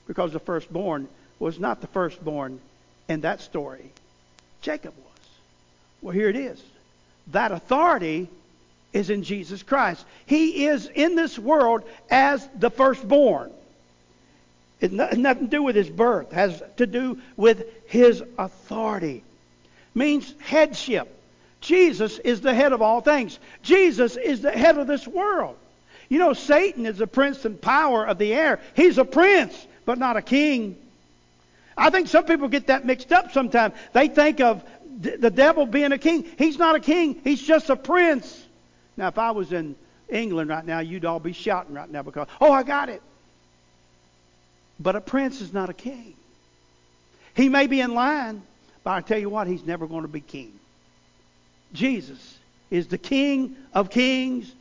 Because 0.07 0.31
the 0.31 0.39
firstborn 0.39 1.07
was 1.37 1.59
not 1.59 1.81
the 1.81 1.87
firstborn 1.87 2.59
in 3.09 3.21
that 3.21 3.41
story. 3.41 3.91
Jacob 4.61 4.93
was. 4.97 5.27
Well, 6.01 6.13
here 6.13 6.29
it 6.29 6.37
is. 6.37 6.63
That 7.27 7.51
authority 7.51 8.29
is 8.93 9.09
in 9.09 9.23
Jesus 9.23 9.63
Christ. 9.63 10.05
He 10.25 10.65
is 10.65 10.87
in 10.87 11.15
this 11.15 11.37
world 11.37 11.83
as 12.09 12.47
the 12.57 12.69
firstborn. 12.69 13.51
It 14.83 14.91
has 14.91 15.17
nothing 15.17 15.45
to 15.45 15.49
do 15.49 15.63
with 15.63 15.77
his 15.77 15.89
birth. 15.89 16.33
It 16.33 16.35
has 16.35 16.61
to 16.75 16.85
do 16.85 17.17
with 17.37 17.63
his 17.87 18.21
authority. 18.37 19.23
Means 19.95 20.35
headship. 20.39 21.07
Jesus 21.61 22.19
is 22.19 22.41
the 22.41 22.53
head 22.53 22.73
of 22.73 22.81
all 22.81 22.99
things. 22.99 23.39
Jesus 23.61 24.17
is 24.17 24.41
the 24.41 24.51
head 24.51 24.77
of 24.77 24.85
this 24.85 25.07
world. 25.07 25.55
You 26.09 26.19
know, 26.19 26.33
Satan 26.33 26.85
is 26.85 26.97
the 26.97 27.07
prince 27.07 27.45
and 27.45 27.61
power 27.61 28.05
of 28.05 28.17
the 28.17 28.33
air. 28.33 28.59
He's 28.75 28.97
a 28.97 29.05
prince, 29.05 29.55
but 29.85 29.99
not 29.99 30.17
a 30.17 30.21
king. 30.21 30.75
I 31.77 31.89
think 31.89 32.09
some 32.09 32.25
people 32.25 32.49
get 32.49 32.67
that 32.67 32.85
mixed 32.85 33.13
up 33.13 33.31
sometimes. 33.31 33.75
They 33.93 34.09
think 34.09 34.41
of 34.41 34.65
the 34.99 35.31
devil 35.31 35.65
being 35.65 35.93
a 35.93 35.97
king. 35.97 36.25
He's 36.37 36.57
not 36.57 36.75
a 36.75 36.81
king. 36.81 37.21
He's 37.23 37.41
just 37.41 37.69
a 37.69 37.77
prince. 37.77 38.45
Now, 38.97 39.07
if 39.07 39.17
I 39.17 39.31
was 39.31 39.53
in 39.53 39.77
England 40.09 40.49
right 40.49 40.65
now, 40.65 40.79
you'd 40.79 41.05
all 41.05 41.21
be 41.21 41.31
shouting 41.31 41.73
right 41.73 41.89
now 41.89 42.03
because, 42.03 42.27
oh, 42.41 42.51
I 42.51 42.63
got 42.63 42.89
it. 42.89 43.01
But 44.83 44.97
a 44.97 45.01
prince 45.01 45.39
is 45.39 45.53
not 45.53 45.69
a 45.69 45.73
king. 45.73 46.13
He 47.35 47.47
may 47.47 47.67
be 47.67 47.79
in 47.79 47.95
line, 47.95 48.43
but 48.83 48.91
I 48.91 49.01
tell 49.01 49.17
you 49.17 49.29
what, 49.29 49.47
he's 49.47 49.65
never 49.65 49.87
going 49.87 50.01
to 50.01 50.09
be 50.09 50.19
king. 50.19 50.51
Jesus 51.73 52.37
is 52.69 52.87
the 52.87 52.97
King 52.97 53.55
of 53.73 53.89
kings 53.89 54.51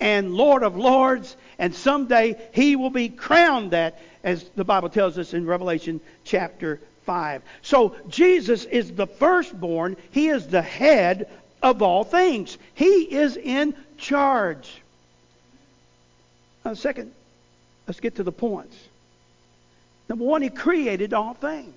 and 0.00 0.34
Lord 0.34 0.62
of 0.62 0.76
lords, 0.76 1.36
and 1.58 1.74
someday 1.74 2.36
he 2.52 2.76
will 2.76 2.90
be 2.90 3.08
crowned 3.08 3.70
that, 3.70 4.00
as 4.24 4.44
the 4.56 4.64
Bible 4.64 4.88
tells 4.88 5.16
us 5.16 5.32
in 5.32 5.46
Revelation 5.46 6.00
chapter 6.24 6.80
5. 7.04 7.42
So 7.62 7.96
Jesus 8.08 8.64
is 8.64 8.92
the 8.92 9.06
firstborn, 9.06 9.96
he 10.10 10.28
is 10.28 10.46
the 10.46 10.62
head 10.62 11.28
of 11.62 11.82
all 11.82 12.04
things, 12.04 12.58
he 12.74 13.02
is 13.14 13.36
in 13.36 13.74
charge. 13.96 14.82
Now, 16.64 16.74
second, 16.74 17.12
let's 17.86 18.00
get 18.00 18.16
to 18.16 18.22
the 18.22 18.32
points. 18.32 18.76
Number 20.08 20.24
one, 20.24 20.42
He 20.42 20.50
created 20.50 21.12
all 21.14 21.34
things. 21.34 21.74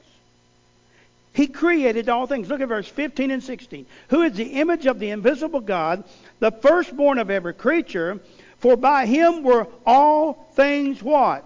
He 1.33 1.47
created 1.47 2.09
all 2.09 2.27
things. 2.27 2.50
Look 2.50 2.61
at 2.61 2.67
verse 2.67 2.88
15 2.88 3.31
and 3.31 3.43
16. 3.43 3.85
Who 4.09 4.23
is 4.23 4.33
the 4.33 4.59
image 4.59 4.85
of 4.85 5.00
the 5.00 5.11
invisible 5.11 5.61
God, 5.61 6.03
the 6.39 6.51
firstborn 6.51 7.19
of 7.19 7.29
every 7.29 7.53
creature, 7.53 8.19
for 8.59 8.75
by 8.75 9.05
him 9.05 9.43
were 9.43 9.67
all 9.85 10.50
things 10.53 11.01
what? 11.01 11.45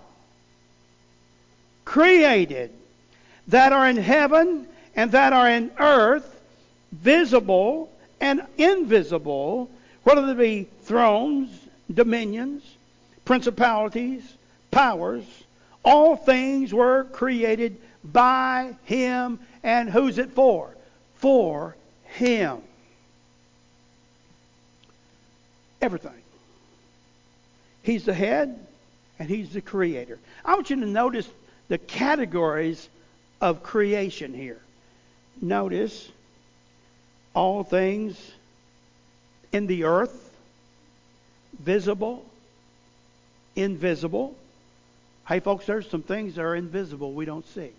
Created. 1.85 2.71
That 3.49 3.73
are 3.73 3.87
in 3.87 3.97
heaven 3.97 4.67
and 4.95 5.11
that 5.11 5.33
are 5.33 5.49
in 5.49 5.71
earth, 5.77 6.41
visible 6.91 7.91
and 8.19 8.41
invisible, 8.57 9.69
whether 10.03 10.25
they 10.25 10.63
be 10.63 10.67
thrones, 10.83 11.51
dominions, 11.93 12.63
principalities, 13.23 14.23
powers, 14.71 15.23
all 15.85 16.17
things 16.17 16.73
were 16.73 17.05
created 17.05 17.77
by 18.03 18.75
him. 18.83 19.39
And 19.63 19.89
who's 19.89 20.17
it 20.17 20.31
for? 20.31 20.75
For 21.15 21.75
him. 22.05 22.57
Everything. 25.81 26.11
He's 27.83 28.05
the 28.05 28.13
head 28.13 28.59
and 29.19 29.29
he's 29.29 29.53
the 29.53 29.61
creator. 29.61 30.17
I 30.43 30.55
want 30.55 30.69
you 30.69 30.75
to 30.77 30.85
notice 30.85 31.29
the 31.67 31.77
categories 31.77 32.89
of 33.39 33.63
creation 33.63 34.33
here. 34.33 34.59
Notice 35.41 36.09
all 37.33 37.63
things 37.63 38.17
in 39.51 39.67
the 39.67 39.83
earth, 39.83 40.31
visible, 41.59 42.25
invisible, 43.55 44.35
Hey, 45.27 45.39
folks, 45.39 45.65
there's 45.65 45.89
some 45.89 46.03
things 46.03 46.35
that 46.35 46.43
are 46.43 46.55
invisible 46.55 47.13
we 47.13 47.25
don't 47.25 47.47
see. 47.47 47.71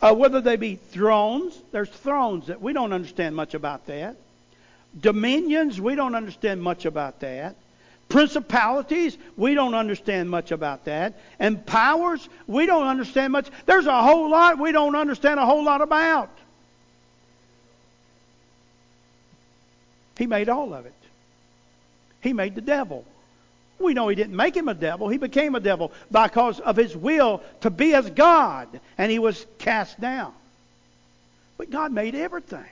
Uh, 0.00 0.14
whether 0.14 0.40
they 0.40 0.56
be 0.56 0.76
thrones, 0.76 1.60
there's 1.72 1.88
thrones 1.88 2.46
that 2.46 2.62
we 2.62 2.72
don't 2.72 2.92
understand 2.92 3.34
much 3.34 3.54
about 3.54 3.86
that. 3.86 4.16
Dominions, 4.98 5.80
we 5.80 5.94
don't 5.94 6.14
understand 6.14 6.62
much 6.62 6.84
about 6.84 7.20
that. 7.20 7.56
Principalities, 8.08 9.16
we 9.36 9.54
don't 9.54 9.74
understand 9.74 10.30
much 10.30 10.52
about 10.52 10.84
that. 10.86 11.20
And 11.38 11.64
powers, 11.64 12.28
we 12.46 12.66
don't 12.66 12.86
understand 12.86 13.32
much. 13.32 13.48
There's 13.66 13.86
a 13.86 14.02
whole 14.02 14.30
lot 14.30 14.58
we 14.58 14.72
don't 14.72 14.96
understand 14.96 15.38
a 15.38 15.46
whole 15.46 15.62
lot 15.62 15.80
about. 15.80 16.30
He 20.18 20.26
made 20.26 20.48
all 20.48 20.74
of 20.74 20.86
it. 20.86 20.94
He 22.20 22.32
made 22.32 22.54
the 22.54 22.60
devil. 22.60 23.04
We 23.80 23.94
know 23.94 24.08
he 24.08 24.14
didn't 24.14 24.36
make 24.36 24.54
him 24.54 24.68
a 24.68 24.74
devil. 24.74 25.08
He 25.08 25.16
became 25.16 25.54
a 25.54 25.60
devil 25.60 25.90
because 26.12 26.60
of 26.60 26.76
his 26.76 26.94
will 26.94 27.42
to 27.62 27.70
be 27.70 27.94
as 27.94 28.08
God, 28.10 28.68
and 28.98 29.10
he 29.10 29.18
was 29.18 29.46
cast 29.58 29.98
down. 29.98 30.32
But 31.56 31.70
God 31.70 31.90
made 31.90 32.14
everything. 32.14 32.64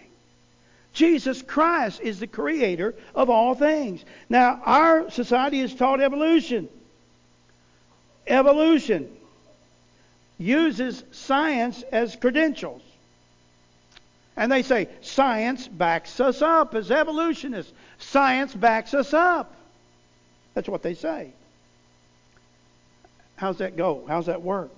Jesus 0.92 1.42
Christ 1.42 2.00
is 2.02 2.20
the 2.20 2.26
creator 2.26 2.94
of 3.14 3.30
all 3.30 3.54
things. 3.54 4.04
Now, 4.28 4.60
our 4.64 5.10
society 5.10 5.60
is 5.60 5.74
taught 5.74 6.00
evolution. 6.00 6.68
Evolution 8.26 9.10
uses 10.38 11.02
science 11.10 11.82
as 11.90 12.16
credentials. 12.16 12.82
And 14.36 14.52
they 14.52 14.62
say, 14.62 14.88
science 15.00 15.66
backs 15.66 16.20
us 16.20 16.42
up 16.42 16.74
as 16.74 16.90
evolutionists. 16.90 17.72
Science 17.98 18.54
backs 18.54 18.94
us 18.94 19.12
up. 19.14 19.54
That's 20.58 20.68
what 20.68 20.82
they 20.82 20.94
say. 20.94 21.30
How's 23.36 23.58
that 23.58 23.76
go? 23.76 24.02
How's 24.08 24.26
that 24.26 24.42
work? 24.42 24.70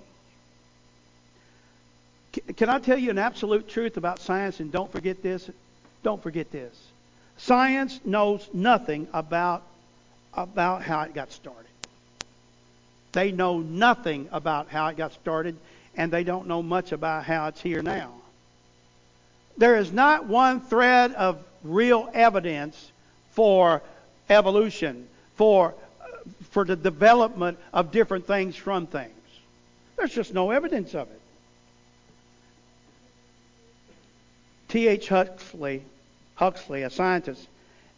Can 2.54 2.68
I 2.68 2.78
tell 2.78 2.98
you 2.98 3.08
an 3.08 3.16
absolute 3.16 3.66
truth 3.66 3.96
about 3.96 4.20
science? 4.20 4.60
And 4.60 4.70
don't 4.70 4.92
forget 4.92 5.22
this. 5.22 5.48
Don't 6.02 6.22
forget 6.22 6.52
this. 6.52 6.78
Science 7.38 7.98
knows 8.04 8.46
nothing 8.52 9.08
about, 9.14 9.62
about 10.34 10.82
how 10.82 11.00
it 11.00 11.14
got 11.14 11.32
started. 11.32 11.70
They 13.12 13.32
know 13.32 13.60
nothing 13.60 14.28
about 14.32 14.68
how 14.68 14.88
it 14.88 14.98
got 14.98 15.14
started, 15.14 15.56
and 15.96 16.12
they 16.12 16.24
don't 16.24 16.46
know 16.46 16.62
much 16.62 16.92
about 16.92 17.24
how 17.24 17.46
it's 17.46 17.62
here 17.62 17.82
now. 17.82 18.12
There 19.56 19.76
is 19.76 19.90
not 19.90 20.26
one 20.26 20.60
thread 20.60 21.14
of 21.14 21.42
real 21.64 22.10
evidence 22.12 22.92
for 23.30 23.80
evolution, 24.28 25.06
for, 25.40 25.74
uh, 26.02 26.06
for 26.50 26.66
the 26.66 26.76
development 26.76 27.56
of 27.72 27.90
different 27.90 28.26
things 28.26 28.54
from 28.54 28.86
things. 28.86 29.14
There's 29.96 30.12
just 30.12 30.34
no 30.34 30.50
evidence 30.50 30.94
of 30.94 31.08
it. 31.08 31.20
T.H. 34.68 35.08
Huxley, 35.08 35.82
Huxley, 36.34 36.82
a 36.82 36.90
scientist, 36.90 37.48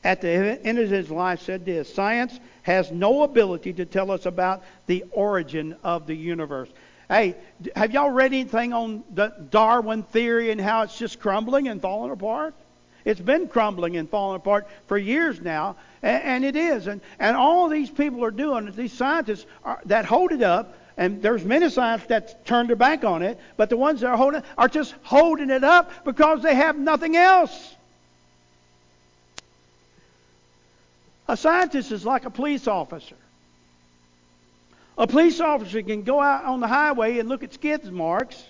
at 0.04 0.20
the 0.20 0.28
end 0.28 0.78
of 0.78 0.88
his 0.88 1.10
life 1.10 1.42
said 1.42 1.64
this 1.64 1.92
Science 1.92 2.38
has 2.62 2.92
no 2.92 3.24
ability 3.24 3.72
to 3.72 3.86
tell 3.86 4.12
us 4.12 4.24
about 4.24 4.62
the 4.86 5.04
origin 5.10 5.74
of 5.82 6.06
the 6.06 6.14
universe. 6.14 6.68
Hey, 7.08 7.34
have 7.74 7.90
y'all 7.90 8.12
read 8.12 8.32
anything 8.32 8.72
on 8.72 9.02
the 9.12 9.34
Darwin 9.50 10.04
theory 10.04 10.52
and 10.52 10.60
how 10.60 10.82
it's 10.82 10.96
just 10.96 11.18
crumbling 11.18 11.66
and 11.66 11.82
falling 11.82 12.12
apart? 12.12 12.54
It's 13.04 13.20
been 13.20 13.48
crumbling 13.48 13.96
and 13.96 14.08
falling 14.08 14.36
apart 14.36 14.68
for 14.86 14.96
years 14.96 15.40
now, 15.40 15.76
and, 16.02 16.22
and 16.22 16.44
it 16.44 16.56
is. 16.56 16.86
And, 16.86 17.00
and 17.18 17.36
all 17.36 17.68
these 17.68 17.90
people 17.90 18.24
are 18.24 18.30
doing, 18.30 18.70
these 18.76 18.92
scientists 18.92 19.46
are, 19.64 19.80
that 19.86 20.04
hold 20.04 20.32
it 20.32 20.42
up, 20.42 20.74
and 20.96 21.22
there's 21.22 21.44
many 21.44 21.68
scientists 21.70 22.08
that 22.08 22.46
turned 22.46 22.68
their 22.68 22.76
back 22.76 23.04
on 23.04 23.22
it, 23.22 23.38
but 23.56 23.70
the 23.70 23.76
ones 23.76 24.00
that 24.00 24.08
are 24.08 24.16
holding 24.16 24.40
it 24.40 24.46
are 24.56 24.68
just 24.68 24.94
holding 25.02 25.50
it 25.50 25.64
up 25.64 26.04
because 26.04 26.42
they 26.42 26.54
have 26.54 26.76
nothing 26.78 27.16
else. 27.16 27.74
A 31.28 31.36
scientist 31.36 31.92
is 31.92 32.04
like 32.04 32.24
a 32.24 32.30
police 32.30 32.68
officer. 32.68 33.16
A 34.98 35.06
police 35.06 35.40
officer 35.40 35.80
can 35.82 36.02
go 36.02 36.20
out 36.20 36.44
on 36.44 36.60
the 36.60 36.68
highway 36.68 37.18
and 37.18 37.28
look 37.28 37.42
at 37.42 37.54
skid 37.54 37.90
marks, 37.90 38.44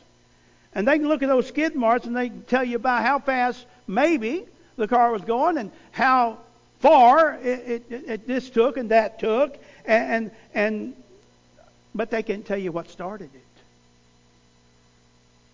and 0.75 0.89
they 0.89 0.99
can 0.99 1.07
look 1.07 1.23
at 1.23 1.29
those 1.29 1.47
skid 1.47 1.77
marks 1.77 2.07
and 2.07 2.17
they 2.17 2.29
can 2.29 2.43
tell 2.43 2.65
you 2.65 2.77
about 2.77 3.03
how 3.03 3.21
fast 3.21 3.65
maybe 3.87 4.45
the 4.77 4.89
car 4.89 5.11
was 5.13 5.23
going 5.23 5.59
and 5.59 5.71
how 5.91 6.39
far 6.81 7.35
it, 7.43 7.85
it, 7.91 8.05
it 8.09 8.27
this 8.27 8.51
took 8.51 8.77
and 8.77 8.91
that 8.91 9.19
took, 9.19 9.57
and, 9.85 10.11
and 10.13 10.31
and 10.55 10.95
but 11.95 12.11
they 12.11 12.23
can't 12.23 12.47
tell 12.47 12.59
you 12.59 12.73
what 12.73 12.91
started 12.91 13.31
it 13.35 13.41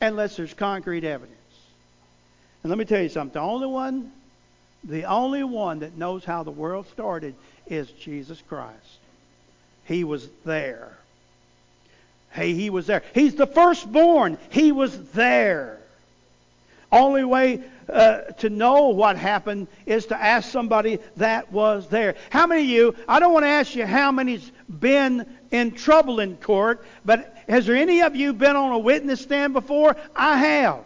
unless 0.00 0.36
there's 0.36 0.54
concrete 0.54 1.04
evidence. 1.04 1.34
And 2.62 2.70
let 2.70 2.78
me 2.78 2.84
tell 2.84 3.02
you 3.02 3.08
something: 3.08 3.34
the 3.34 3.46
only 3.46 3.66
one 3.66 4.12
the 4.84 5.04
only 5.04 5.44
one 5.44 5.80
that 5.80 5.96
knows 5.96 6.24
how 6.24 6.42
the 6.42 6.50
world 6.50 6.86
started 6.88 7.34
is 7.66 7.90
Jesus 7.90 8.42
Christ. 8.48 8.98
He 9.84 10.04
was 10.04 10.28
there. 10.44 10.96
Hey, 12.30 12.54
he 12.54 12.70
was 12.70 12.86
there. 12.86 13.02
He's 13.14 13.34
the 13.34 13.46
firstborn. 13.46 14.38
He 14.50 14.70
was 14.70 15.10
there. 15.12 15.78
Only 16.92 17.24
way 17.24 17.62
uh, 17.88 18.20
to 18.38 18.50
know 18.50 18.88
what 18.88 19.16
happened 19.16 19.68
is 19.86 20.06
to 20.06 20.20
ask 20.20 20.50
somebody 20.50 20.98
that 21.16 21.50
was 21.52 21.88
there. 21.88 22.16
How 22.30 22.46
many 22.46 22.62
of 22.62 22.68
you, 22.68 22.94
I 23.08 23.20
don't 23.20 23.32
want 23.32 23.44
to 23.44 23.48
ask 23.48 23.74
you 23.74 23.86
how 23.86 24.12
many's 24.12 24.52
been 24.68 25.26
in 25.50 25.72
trouble 25.72 26.20
in 26.20 26.36
court, 26.36 26.84
but 27.04 27.36
has 27.48 27.66
there 27.66 27.76
any 27.76 28.02
of 28.02 28.14
you 28.14 28.32
been 28.32 28.56
on 28.56 28.72
a 28.72 28.78
witness 28.78 29.20
stand 29.20 29.52
before? 29.52 29.96
I 30.14 30.38
have. 30.38 30.84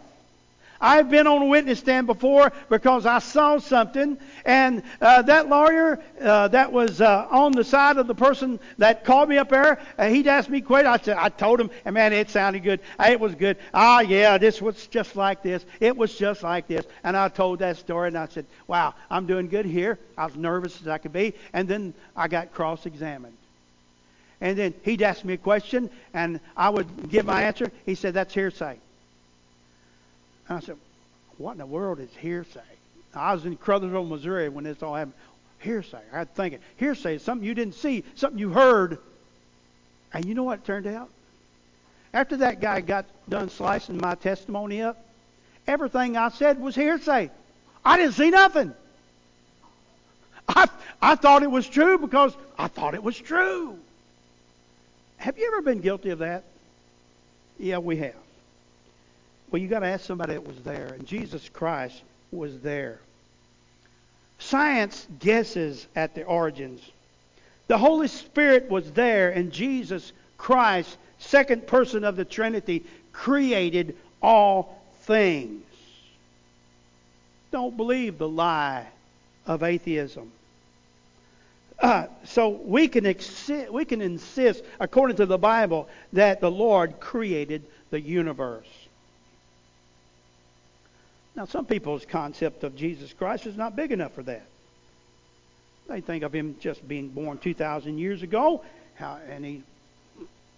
I've 0.83 1.09
been 1.09 1.27
on 1.27 1.41
a 1.41 1.45
witness 1.45 1.79
stand 1.79 2.07
before 2.07 2.51
because 2.69 3.05
I 3.05 3.19
saw 3.19 3.57
something, 3.57 4.17
and 4.43 4.83
uh, 4.99 5.21
that 5.21 5.47
lawyer 5.47 6.03
uh, 6.21 6.49
that 6.49 6.73
was 6.73 6.99
uh, 6.99 7.25
on 7.31 7.53
the 7.53 7.63
side 7.63 7.95
of 7.95 8.05
the 8.07 8.13
person 8.13 8.59
that 8.79 9.05
called 9.05 9.29
me 9.29 9.37
up 9.37 9.47
there, 9.47 9.79
he'd 10.09 10.27
asked 10.27 10.49
me 10.49 10.59
quite. 10.59 10.85
I 10.85 10.97
said, 10.97 11.15
I 11.17 11.29
told 11.29 11.61
him, 11.61 11.71
and 11.85 11.93
man, 11.93 12.11
it 12.11 12.29
sounded 12.29 12.63
good. 12.63 12.81
It 12.99 13.17
was 13.17 13.33
good. 13.33 13.57
Ah, 13.73 14.01
yeah, 14.01 14.37
this 14.37 14.61
was 14.61 14.85
just 14.87 15.15
like 15.15 15.41
this. 15.41 15.65
It 15.79 15.95
was 15.95 16.17
just 16.17 16.43
like 16.43 16.67
this, 16.67 16.85
and 17.05 17.15
I 17.15 17.29
told 17.29 17.59
that 17.59 17.77
story, 17.77 18.09
and 18.09 18.17
I 18.17 18.27
said, 18.27 18.45
wow, 18.67 18.93
I'm 19.09 19.25
doing 19.25 19.47
good 19.47 19.65
here. 19.65 19.97
I 20.17 20.25
was 20.25 20.35
nervous 20.35 20.81
as 20.81 20.89
I 20.89 20.97
could 20.97 21.13
be, 21.13 21.33
and 21.53 21.65
then 21.65 21.93
I 22.13 22.27
got 22.27 22.51
cross-examined. 22.53 23.37
And 24.41 24.57
then 24.57 24.73
he'd 24.83 25.01
ask 25.01 25.23
me 25.23 25.35
a 25.35 25.37
question, 25.37 25.89
and 26.13 26.41
I 26.57 26.69
would 26.69 27.09
give 27.09 27.25
my 27.25 27.43
answer. 27.43 27.71
He 27.85 27.95
said, 27.95 28.15
That's 28.15 28.33
hearsay. 28.33 28.79
And 30.47 30.57
I 30.57 30.61
said, 30.61 30.77
What 31.37 31.53
in 31.53 31.57
the 31.59 31.65
world 31.65 31.99
is 31.99 32.09
hearsay? 32.17 32.61
I 33.13 33.33
was 33.33 33.45
in 33.45 33.57
Crothersville, 33.57 34.07
Missouri 34.07 34.49
when 34.49 34.63
this 34.63 34.81
all 34.81 34.95
happened. 34.95 35.13
Hearsay. 35.59 36.01
I 36.11 36.19
had 36.19 36.29
to 36.29 36.35
think 36.35 36.55
it. 36.55 36.61
Hearsay 36.77 37.15
is 37.15 37.21
something 37.21 37.47
you 37.47 37.53
didn't 37.53 37.75
see, 37.75 38.03
something 38.15 38.39
you 38.39 38.49
heard. 38.49 38.97
And 40.13 40.25
you 40.25 40.33
know 40.33 40.43
what 40.43 40.65
turned 40.65 40.87
out? 40.87 41.09
After 42.13 42.37
that 42.37 42.59
guy 42.59 42.81
got 42.81 43.05
done 43.29 43.49
slicing 43.49 43.97
my 43.97 44.15
testimony 44.15 44.81
up, 44.81 45.03
everything 45.65 46.17
I 46.17 46.29
said 46.29 46.59
was 46.59 46.75
hearsay. 46.75 47.31
I 47.83 47.97
didn't 47.97 48.13
see 48.13 48.29
nothing. 48.29 48.73
I, 50.47 50.67
I 51.01 51.15
thought 51.15 51.43
it 51.43 51.51
was 51.51 51.67
true 51.67 51.97
because 51.97 52.35
I 52.57 52.67
thought 52.67 52.93
it 52.93 53.03
was 53.03 53.17
true. 53.17 53.77
Have 55.17 55.37
you 55.37 55.47
ever 55.47 55.61
been 55.61 55.79
guilty 55.79 56.09
of 56.09 56.19
that? 56.19 56.43
Yeah, 57.57 57.77
we 57.77 57.97
have. 57.97 58.22
Well, 59.53 59.61
you 59.61 59.67
got 59.67 59.81
to 59.81 59.85
ask 59.85 60.05
somebody 60.05 60.33
that 60.33 60.47
was 60.47 60.57
there, 60.63 60.87
and 60.87 61.05
Jesus 61.05 61.47
Christ 61.47 62.01
was 62.31 62.59
there. 62.61 62.99
Science 64.39 65.07
guesses 65.19 65.85
at 65.95 66.15
the 66.15 66.23
origins. 66.23 66.81
The 67.67 67.77
Holy 67.77 68.07
Spirit 68.07 68.67
was 68.71 68.91
there, 68.93 69.29
and 69.29 69.51
Jesus 69.51 70.11
Christ, 70.39 70.97
second 71.19 71.67
person 71.67 72.03
of 72.03 72.15
the 72.15 72.25
Trinity, 72.25 72.83
created 73.11 73.95
all 74.23 74.81
things. 75.03 75.63
Don't 77.51 77.77
believe 77.77 78.17
the 78.17 78.27
lie 78.27 78.87
of 79.45 79.61
atheism. 79.61 80.31
Uh, 81.79 82.07
so 82.23 82.49
we 82.49 82.87
can, 82.87 83.03
exi- 83.03 83.69
we 83.69 83.85
can 83.85 84.01
insist, 84.01 84.63
according 84.79 85.17
to 85.17 85.27
the 85.27 85.37
Bible, 85.37 85.87
that 86.13 86.41
the 86.41 86.49
Lord 86.49 86.99
created 86.99 87.61
the 87.91 88.01
universe. 88.01 88.65
Now, 91.35 91.45
some 91.45 91.65
people's 91.65 92.05
concept 92.05 92.63
of 92.63 92.75
Jesus 92.75 93.11
Christ 93.13 93.47
is 93.47 93.57
not 93.57 93.75
big 93.75 93.91
enough 93.91 94.13
for 94.13 94.23
that. 94.23 94.45
They 95.89 96.01
think 96.01 96.23
of 96.23 96.33
him 96.33 96.55
just 96.59 96.87
being 96.87 97.09
born 97.09 97.37
2,000 97.39 97.97
years 97.97 98.21
ago, 98.21 98.63
how, 98.95 99.19
and 99.27 99.43
he 99.43 99.63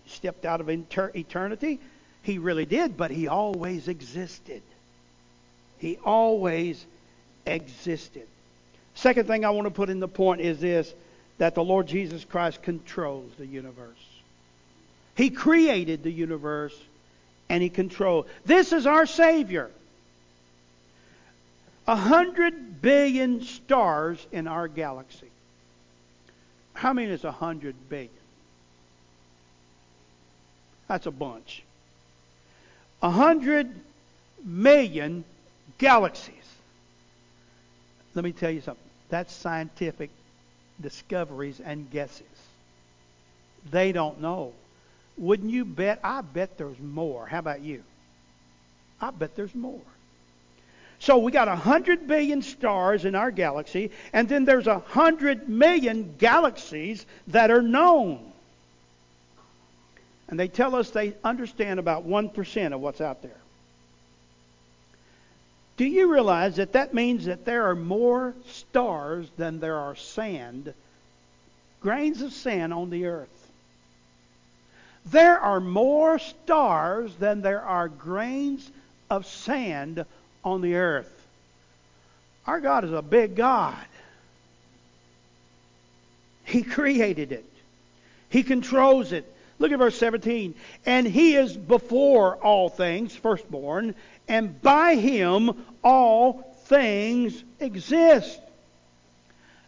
stepped 0.08 0.46
out 0.46 0.62
of 0.62 0.70
inter- 0.70 1.12
eternity. 1.16 1.80
He 2.22 2.38
really 2.38 2.66
did, 2.66 2.98
but 2.98 3.10
he 3.12 3.28
always 3.28 3.88
existed. 3.88 4.62
He 5.78 5.98
always 6.04 6.86
existed. 7.46 8.28
Second 8.96 9.28
thing 9.28 9.46
I 9.46 9.50
want 9.50 9.66
to 9.66 9.72
put 9.72 9.90
in 9.90 10.00
the 10.00 10.08
point 10.08 10.42
is 10.42 10.60
this 10.60 10.94
that 11.38 11.54
the 11.54 11.64
Lord 11.64 11.86
Jesus 11.86 12.24
Christ 12.24 12.62
controls 12.62 13.30
the 13.38 13.46
universe. 13.46 14.06
He 15.16 15.30
created 15.30 16.02
the 16.02 16.12
universe 16.12 16.78
and 17.50 17.62
he 17.62 17.70
controls. 17.70 18.26
This 18.46 18.72
is 18.72 18.88
our 18.88 19.06
Savior. 19.06 19.70
A 21.88 21.96
hundred 21.96 22.82
billion 22.82 23.42
stars 23.44 24.26
in 24.32 24.48
our 24.48 24.68
galaxy. 24.68 25.30
How 26.74 26.94
many 26.94 27.12
is 27.12 27.24
a 27.24 27.32
hundred 27.32 27.76
billion? 27.90 28.10
That's 30.88 31.06
a 31.06 31.12
bunch. 31.12 31.64
A 33.02 33.10
hundred 33.10 33.74
million 34.44 35.24
galaxies. 35.78 36.34
Let 38.14 38.24
me 38.24 38.32
tell 38.32 38.52
you 38.52 38.62
something. 38.62 38.84
That's 39.10 39.34
scientific 39.34 40.10
discoveries 40.82 41.60
and 41.60 41.90
guesses. 41.92 42.26
They 43.72 43.92
don't 43.92 44.22
know. 44.22 44.54
Wouldn't 45.18 45.52
you 45.52 45.66
bet? 45.66 46.00
I 46.04 46.22
bet 46.22 46.58
there's 46.58 46.80
more. 46.80 47.26
How 47.26 47.40
about 47.40 47.62
you? 47.62 47.84
I 49.00 49.12
bet 49.12 49.36
there's 49.36 49.56
more. 49.56 49.82
So 51.06 51.20
we 51.20 51.32
got 51.32 51.48
a 51.48 51.56
hundred 51.56 52.08
billion 52.08 52.42
stars 52.42 53.06
in 53.06 53.14
our 53.14 53.30
galaxy, 53.30 53.92
and 54.12 54.28
then 54.28 54.44
there's 54.44 54.66
a 54.66 54.80
hundred 54.80 55.48
million 55.48 56.16
galaxies 56.18 57.06
that 57.28 57.52
are 57.52 57.62
known. 57.62 58.34
And 60.28 60.40
they 60.40 60.48
tell 60.48 60.74
us 60.74 60.90
they 60.90 61.14
understand 61.24 61.80
about 61.80 62.08
1% 62.08 62.74
of 62.74 62.82
what's 62.82 63.02
out 63.02 63.22
there. 63.22 63.38
Do 65.78 65.86
you 65.86 66.12
realize 66.12 66.56
that 66.56 66.74
that 66.74 66.96
means 66.96 67.26
that 67.26 67.46
there 67.46 67.68
are 67.70 67.76
more 67.76 68.34
stars 68.48 69.30
than 69.38 69.60
there 69.60 69.78
are 69.78 69.96
sand, 69.96 70.74
grains 71.82 72.24
of 72.24 72.34
sand 72.34 72.74
on 72.74 72.90
the 72.90 73.06
earth? 73.06 73.52
There 75.06 75.40
are 75.40 75.60
more 75.60 76.18
stars 76.18 77.14
than 77.18 77.44
there 77.44 77.62
are 77.62 77.90
grains 77.90 78.72
of 79.12 79.28
sand 79.28 80.04
on 80.46 80.62
the 80.62 80.76
earth. 80.76 81.12
Our 82.48 82.62
God 82.62 82.86
is 82.86 82.94
a 82.94 83.02
big 83.02 83.36
God. 83.36 83.76
He 86.46 86.62
created 86.62 87.32
it. 87.32 87.46
He 88.30 88.44
controls 88.44 89.12
it. 89.12 89.30
Look 89.58 89.72
at 89.72 89.80
verse 89.80 89.98
17. 89.98 90.54
And 90.86 91.08
he 91.08 91.36
is 91.36 91.58
before 91.58 92.36
all 92.36 92.70
things, 92.70 93.16
firstborn, 93.16 93.96
and 94.28 94.62
by 94.62 94.96
him 94.96 95.66
all 95.84 96.56
things 96.66 97.44
exist. 97.60 98.40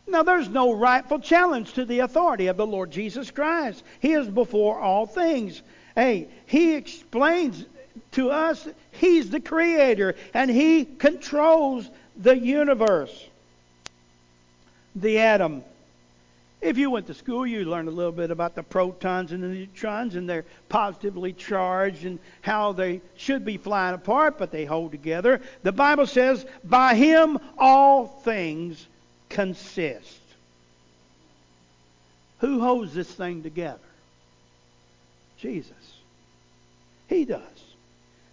Now, 0.08 0.24
there's 0.24 0.48
no 0.48 0.74
rightful 0.74 1.20
challenge 1.20 1.74
to 1.74 1.84
the 1.84 2.00
authority 2.00 2.48
of 2.48 2.56
the 2.56 2.66
Lord 2.66 2.92
Jesus 2.92 3.30
Christ. 3.30 3.84
He 4.00 4.14
is 4.14 4.28
before 4.28 4.80
all 4.80 5.06
things. 5.06 5.62
Hey, 5.96 6.30
He 6.46 6.76
explains 6.76 7.66
to 8.14 8.32
us 8.32 8.68
He's 8.92 9.30
the 9.30 9.40
Creator 9.40 10.16
and 10.34 10.50
He 10.50 10.86
controls 10.86 11.90
the 12.16 12.38
universe. 12.38 13.28
The 14.96 15.20
atom 15.20 15.64
if 16.60 16.78
you 16.78 16.90
went 16.90 17.08
to 17.08 17.14
school, 17.14 17.46
you 17.46 17.66
learned 17.66 17.88
a 17.88 17.92
little 17.92 18.12
bit 18.12 18.32
about 18.32 18.56
the 18.56 18.64
protons 18.64 19.32
and 19.32 19.44
the 19.44 19.48
neutrons, 19.48 20.16
and 20.16 20.28
they're 20.28 20.46
positively 20.70 21.32
charged 21.32 22.04
and 22.04 22.18
how 22.42 22.72
they 22.72 23.02
should 23.16 23.46
be 23.46 23.58
flying 23.58 23.94
apart, 23.94 24.40
but 24.40 24.52
they 24.52 24.66
hold 24.66 24.92
together. 24.92 25.40
The 25.62 25.72
Bible 25.72 26.08
says, 26.08 26.46
By 26.64 26.96
him 26.96 27.38
all 27.60 28.08
things 28.08 28.88
consist. 29.30 30.20
Who 32.40 32.60
holds 32.60 32.94
this 32.94 33.12
thing 33.12 33.44
together? 33.44 33.80
Jesus. 35.38 35.74
He 37.08 37.24
does. 37.24 37.42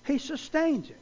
He 0.06 0.18
sustains 0.18 0.90
it. 0.90 0.96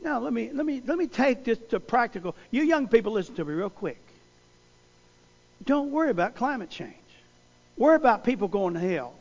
Now 0.00 0.20
let 0.20 0.32
me 0.32 0.50
let 0.52 0.64
me 0.64 0.80
let 0.86 0.96
me 0.96 1.06
take 1.06 1.44
this 1.44 1.58
to 1.70 1.80
practical. 1.80 2.36
You 2.50 2.62
young 2.62 2.88
people 2.88 3.12
listen 3.12 3.34
to 3.36 3.44
me 3.44 3.54
real 3.54 3.70
quick. 3.70 3.98
Don't 5.64 5.90
worry 5.90 6.10
about 6.10 6.36
climate 6.36 6.70
change. 6.70 6.94
Worry 7.76 7.96
about 7.96 8.24
people 8.24 8.48
going 8.48 8.74
to 8.74 8.80
hell. 8.80 9.14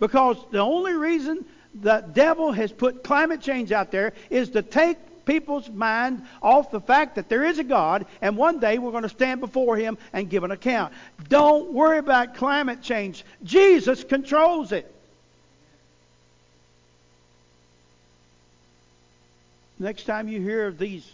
Because 0.00 0.36
the 0.50 0.58
only 0.58 0.92
reason 0.92 1.44
the 1.74 2.04
devil 2.12 2.52
has 2.52 2.72
put 2.72 3.04
climate 3.04 3.40
change 3.40 3.72
out 3.72 3.90
there 3.90 4.12
is 4.28 4.50
to 4.50 4.62
take 4.62 4.98
people's 5.24 5.70
mind 5.70 6.22
off 6.42 6.70
the 6.70 6.80
fact 6.80 7.14
that 7.14 7.28
there 7.28 7.44
is 7.44 7.58
a 7.58 7.64
God 7.64 8.06
and 8.20 8.36
one 8.36 8.58
day 8.58 8.78
we're 8.78 8.90
going 8.90 9.04
to 9.04 9.08
stand 9.08 9.40
before 9.40 9.76
him 9.76 9.96
and 10.12 10.28
give 10.28 10.44
an 10.44 10.50
account. 10.50 10.92
Don't 11.28 11.72
worry 11.72 11.98
about 11.98 12.34
climate 12.34 12.82
change. 12.82 13.24
Jesus 13.42 14.04
controls 14.04 14.72
it. 14.72 14.93
Next 19.84 20.04
time 20.04 20.28
you 20.28 20.40
hear 20.40 20.70
these 20.70 21.06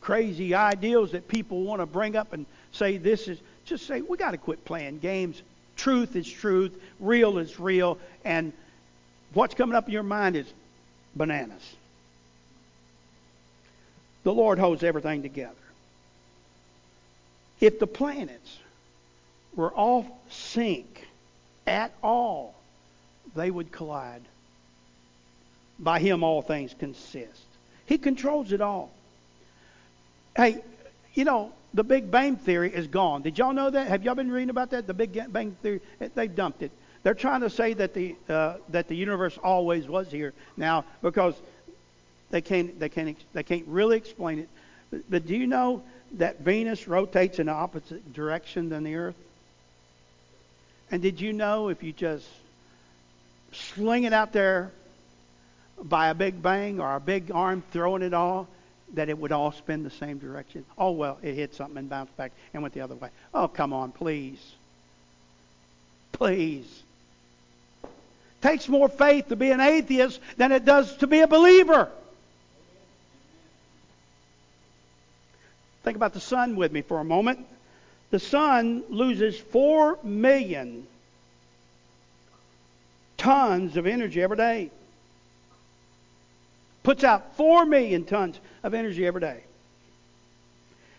crazy 0.00 0.52
ideals 0.52 1.12
that 1.12 1.28
people 1.28 1.62
want 1.62 1.80
to 1.80 1.86
bring 1.86 2.16
up 2.16 2.32
and 2.32 2.44
say 2.72 2.96
this 2.96 3.28
is 3.28 3.38
just 3.64 3.86
say 3.86 4.00
we 4.00 4.16
got 4.16 4.32
to 4.32 4.36
quit 4.36 4.64
playing 4.64 4.98
games. 4.98 5.40
Truth 5.76 6.16
is 6.16 6.28
truth, 6.28 6.76
real 6.98 7.38
is 7.38 7.60
real, 7.60 7.98
and 8.24 8.52
what's 9.32 9.54
coming 9.54 9.76
up 9.76 9.86
in 9.86 9.92
your 9.92 10.02
mind 10.02 10.34
is 10.34 10.52
bananas. 11.14 11.62
The 14.24 14.34
Lord 14.34 14.58
holds 14.58 14.82
everything 14.82 15.22
together. 15.22 15.54
If 17.60 17.78
the 17.78 17.86
planets 17.86 18.58
were 19.54 19.72
off 19.72 20.06
sync 20.30 21.06
at 21.64 21.92
all, 22.02 22.56
they 23.36 23.52
would 23.52 23.70
collide. 23.70 24.22
By 25.78 25.98
Him, 25.98 26.22
all 26.22 26.42
things 26.42 26.74
consist. 26.78 27.44
He 27.86 27.98
controls 27.98 28.52
it 28.52 28.60
all. 28.60 28.90
Hey, 30.36 30.62
you 31.14 31.24
know, 31.24 31.52
the 31.74 31.84
Big 31.84 32.10
Bang 32.10 32.36
Theory 32.36 32.72
is 32.74 32.86
gone. 32.86 33.22
Did 33.22 33.38
y'all 33.38 33.52
know 33.52 33.70
that? 33.70 33.88
Have 33.88 34.02
y'all 34.02 34.14
been 34.14 34.30
reading 34.30 34.50
about 34.50 34.70
that? 34.70 34.86
The 34.86 34.94
Big 34.94 35.32
Bang 35.32 35.56
Theory, 35.62 35.80
they've 36.14 36.34
dumped 36.34 36.62
it. 36.62 36.72
They're 37.02 37.14
trying 37.14 37.42
to 37.42 37.50
say 37.50 37.74
that 37.74 37.94
the 37.94 38.16
uh, 38.28 38.56
that 38.70 38.88
the 38.88 38.96
universe 38.96 39.38
always 39.38 39.86
was 39.86 40.10
here 40.10 40.32
now 40.56 40.84
because 41.02 41.34
they 42.30 42.40
can't 42.40 42.80
they 42.80 42.88
can't 42.88 43.16
they 43.32 43.42
can't 43.42 43.66
really 43.68 43.96
explain 43.96 44.40
it. 44.40 44.48
But, 44.90 45.00
but 45.08 45.26
do 45.26 45.36
you 45.36 45.46
know 45.46 45.82
that 46.12 46.40
Venus 46.40 46.88
rotates 46.88 47.38
in 47.38 47.46
the 47.46 47.52
opposite 47.52 48.12
direction 48.12 48.68
than 48.68 48.82
the 48.82 48.96
Earth? 48.96 49.14
And 50.90 51.02
did 51.02 51.20
you 51.20 51.32
know 51.32 51.68
if 51.68 51.82
you 51.82 51.92
just 51.92 52.26
sling 53.52 54.04
it 54.04 54.12
out 54.12 54.32
there 54.32 54.72
by 55.82 56.08
a 56.08 56.14
big 56.14 56.42
bang 56.42 56.80
or 56.80 56.96
a 56.96 57.00
big 57.00 57.30
arm 57.30 57.62
throwing 57.72 58.02
it 58.02 58.14
all, 58.14 58.48
that 58.94 59.08
it 59.08 59.18
would 59.18 59.32
all 59.32 59.52
spin 59.52 59.82
the 59.82 59.90
same 59.90 60.18
direction. 60.18 60.64
Oh, 60.78 60.92
well, 60.92 61.18
it 61.22 61.34
hit 61.34 61.54
something 61.54 61.76
and 61.76 61.90
bounced 61.90 62.16
back 62.16 62.32
and 62.54 62.62
went 62.62 62.74
the 62.74 62.80
other 62.80 62.94
way. 62.94 63.10
Oh, 63.34 63.48
come 63.48 63.72
on, 63.72 63.92
please. 63.92 64.40
Please. 66.12 66.82
Takes 68.40 68.68
more 68.68 68.88
faith 68.88 69.28
to 69.28 69.36
be 69.36 69.50
an 69.50 69.60
atheist 69.60 70.20
than 70.36 70.52
it 70.52 70.64
does 70.64 70.96
to 70.98 71.06
be 71.06 71.20
a 71.20 71.26
believer. 71.26 71.90
Think 75.82 75.96
about 75.96 76.14
the 76.14 76.20
sun 76.20 76.56
with 76.56 76.72
me 76.72 76.82
for 76.82 76.98
a 76.98 77.04
moment. 77.04 77.46
The 78.10 78.20
sun 78.20 78.84
loses 78.88 79.38
4 79.38 79.98
million 80.02 80.86
tons 83.16 83.76
of 83.76 83.86
energy 83.86 84.22
every 84.22 84.36
day 84.36 84.70
puts 86.86 87.02
out 87.02 87.34
4 87.36 87.66
million 87.66 88.04
tons 88.04 88.38
of 88.62 88.72
energy 88.72 89.04
every 89.04 89.20
day. 89.20 89.42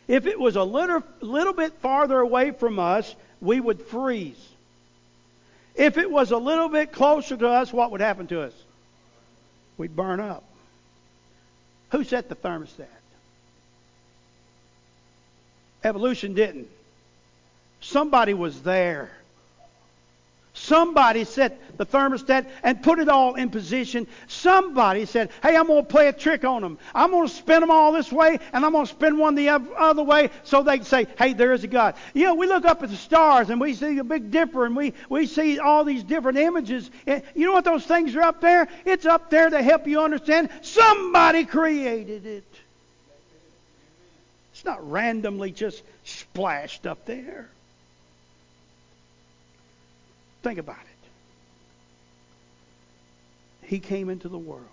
If 0.05 0.27
it 0.27 0.37
was 0.37 0.57
a 0.57 0.63
little, 0.63 1.01
little 1.21 1.53
bit 1.53 1.75
farther 1.79 2.19
away 2.19 2.51
from 2.51 2.77
us, 2.77 3.15
we 3.39 3.61
would 3.61 3.81
freeze. 3.81 4.49
If 5.75 5.97
it 5.97 6.11
was 6.11 6.31
a 6.31 6.37
little 6.37 6.67
bit 6.67 6.91
closer 6.91 7.37
to 7.37 7.47
us, 7.47 7.71
what 7.71 7.91
would 7.91 8.01
happen 8.01 8.27
to 8.27 8.41
us? 8.41 8.53
We'd 9.77 9.95
burn 9.95 10.19
up. 10.19 10.43
Who 11.91 12.03
set 12.03 12.27
the 12.27 12.35
thermostat? 12.35 12.87
Evolution 15.85 16.33
didn't. 16.33 16.67
Somebody 17.79 18.33
was 18.33 18.61
there. 18.61 19.09
Somebody 20.57 21.23
set 21.23 21.77
the 21.77 21.85
thermostat 21.85 22.49
and 22.63 22.81
put 22.81 22.97
it 22.97 23.07
all 23.07 23.35
in 23.35 23.51
position. 23.51 24.07
Somebody 24.25 25.05
said, 25.05 25.29
Hey, 25.43 25.55
I'm 25.55 25.67
going 25.67 25.83
to 25.83 25.87
play 25.87 26.07
a 26.07 26.13
trick 26.13 26.43
on 26.43 26.63
them. 26.63 26.79
I'm 26.95 27.11
going 27.11 27.27
to 27.27 27.33
spin 27.33 27.61
them 27.61 27.69
all 27.69 27.91
this 27.91 28.11
way, 28.11 28.39
and 28.51 28.65
I'm 28.65 28.71
going 28.71 28.87
to 28.87 28.91
spin 28.91 29.19
one 29.19 29.35
the 29.35 29.49
other 29.49 30.01
way 30.01 30.31
so 30.43 30.63
they 30.63 30.77
can 30.77 30.85
say, 30.85 31.05
Hey, 31.15 31.33
there 31.33 31.53
is 31.53 31.63
a 31.63 31.67
God. 31.67 31.93
You 32.15 32.23
know, 32.23 32.35
we 32.35 32.47
look 32.47 32.65
up 32.65 32.81
at 32.81 32.89
the 32.89 32.95
stars 32.95 33.51
and 33.51 33.61
we 33.61 33.75
see 33.75 33.99
a 33.99 34.03
Big 34.03 34.31
Dipper 34.31 34.65
and 34.65 34.75
we, 34.75 34.93
we 35.09 35.27
see 35.27 35.59
all 35.59 35.83
these 35.83 36.03
different 36.03 36.39
images. 36.39 36.89
And 37.05 37.21
you 37.35 37.45
know 37.45 37.53
what 37.53 37.63
those 37.63 37.85
things 37.85 38.15
are 38.15 38.23
up 38.23 38.41
there? 38.41 38.67
It's 38.83 39.05
up 39.05 39.29
there 39.29 39.51
to 39.51 39.61
help 39.61 39.85
you 39.85 40.01
understand 40.01 40.49
somebody 40.63 41.45
created 41.45 42.25
it. 42.25 42.51
It's 44.53 44.65
not 44.65 44.89
randomly 44.89 45.51
just 45.51 45.83
splashed 46.03 46.87
up 46.87 47.05
there. 47.05 47.47
Think 50.43 50.59
about 50.59 50.77
it. 50.77 50.97
He 53.67 53.79
came 53.79 54.09
into 54.09 54.29
the 54.29 54.37
world 54.37 54.63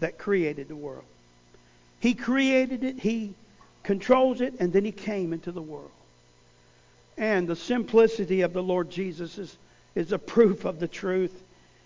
that 0.00 0.18
created 0.18 0.68
the 0.68 0.76
world. 0.76 1.04
He 2.00 2.14
created 2.14 2.84
it, 2.84 2.98
He 2.98 3.34
controls 3.82 4.40
it, 4.40 4.54
and 4.58 4.72
then 4.72 4.84
He 4.84 4.92
came 4.92 5.32
into 5.32 5.52
the 5.52 5.62
world. 5.62 5.90
And 7.16 7.46
the 7.46 7.56
simplicity 7.56 8.40
of 8.40 8.52
the 8.52 8.62
Lord 8.62 8.90
Jesus 8.90 9.38
is, 9.38 9.56
is 9.94 10.12
a 10.12 10.18
proof 10.18 10.64
of 10.64 10.80
the 10.80 10.88
truth. 10.88 11.32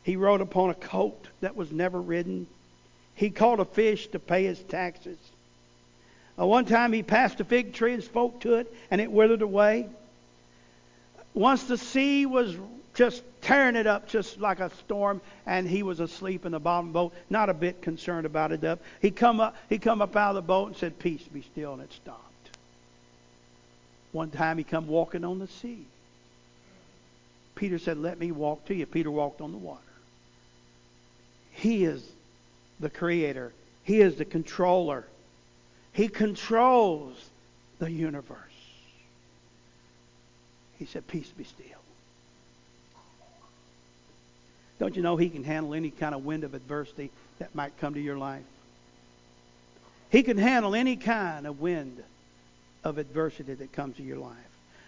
He 0.03 0.17
rode 0.17 0.41
upon 0.41 0.71
a 0.71 0.75
colt 0.75 1.27
that 1.43 1.55
was 1.55 1.71
never 1.71 2.01
ridden. 2.01 2.47
He 3.15 3.31
caught 3.31 3.61
a 3.61 3.65
fish 3.65 4.09
to 4.09 4.19
pay 4.19 4.45
his 4.45 4.61
taxes. 4.61 5.19
Uh, 6.39 6.47
one 6.47 6.65
time 6.65 6.93
he 6.93 7.03
passed 7.03 7.41
a 7.41 7.45
fig 7.45 7.75
tree 7.75 7.93
and 7.93 8.03
spoke 8.03 8.41
to 8.41 8.55
it, 8.55 8.73
and 8.91 9.01
it 9.01 9.13
withered 9.13 9.43
away. 9.43 9.89
Once 11.35 11.65
the 11.65 11.79
sea 11.79 12.27
was 12.27 12.57
just 12.95 13.23
tearing 13.41 13.77
it 13.77 13.87
up 13.87 14.09
just 14.09 14.41
like 14.41 14.59
a 14.61 14.71
storm, 14.71 15.21
and 15.47 15.69
he 15.69 15.83
was 15.83 16.01
asleep 16.01 16.45
in 16.45 16.53
the 16.53 16.59
bottom 16.59 16.91
boat, 16.93 17.15
not 17.31 17.49
a 17.49 17.55
bit 17.55 17.81
concerned 17.81 18.27
about 18.27 18.51
it. 18.51 18.65
Up. 18.65 18.81
He 19.01 19.11
come 19.11 19.39
up, 19.41 19.57
he 19.69 19.79
come 19.79 20.03
up 20.03 20.17
out 20.17 20.31
of 20.31 20.35
the 20.37 20.43
boat 20.43 20.69
and 20.69 20.77
said, 20.77 20.99
"Peace, 20.99 21.23
be 21.23 21.43
still," 21.43 21.75
and 21.75 21.83
it 21.83 21.93
stopped. 21.93 22.25
One 24.13 24.31
time 24.31 24.59
he 24.59 24.65
come 24.65 24.89
walking 24.89 25.25
on 25.25 25.39
the 25.39 25.47
sea. 25.47 25.85
Peter 27.55 27.79
said, 27.79 27.99
"Let 27.99 28.19
me 28.19 28.33
walk 28.33 28.65
to 28.67 28.75
you." 28.75 28.87
Peter 28.87 29.11
walked 29.11 29.41
on 29.41 29.53
the 29.53 29.59
water. 29.59 29.83
He 31.53 31.85
is 31.85 32.05
the 32.81 32.91
creator. 32.91 33.53
He 33.85 34.01
is 34.01 34.17
the 34.17 34.25
controller. 34.25 35.07
He 35.93 36.09
controls 36.09 37.15
the 37.79 37.91
universe. 37.91 38.48
He 40.79 40.87
said, 40.87 41.07
Peace 41.07 41.31
be 41.37 41.45
still. 41.45 41.65
Don't 44.79 44.95
you 44.95 45.03
know 45.03 45.17
he 45.17 45.29
can 45.29 45.43
handle 45.43 45.75
any 45.75 45.91
kind 45.91 46.15
of 46.15 46.25
wind 46.25 46.45
of 46.45 46.55
adversity 46.55 47.11
that 47.39 47.55
might 47.55 47.77
come 47.79 47.95
to 47.95 48.01
your 48.01 48.17
life? 48.17 48.45
He 50.11 50.23
can 50.23 50.39
handle 50.39 50.75
any 50.75 50.97
kind 50.97 51.47
of 51.47 51.61
wind 51.61 52.03
of 52.85 52.99
adversity 52.99 53.55
that 53.55 53.73
comes 53.73 53.97
to 53.97 54.03
your 54.03 54.19
life. 54.19 54.37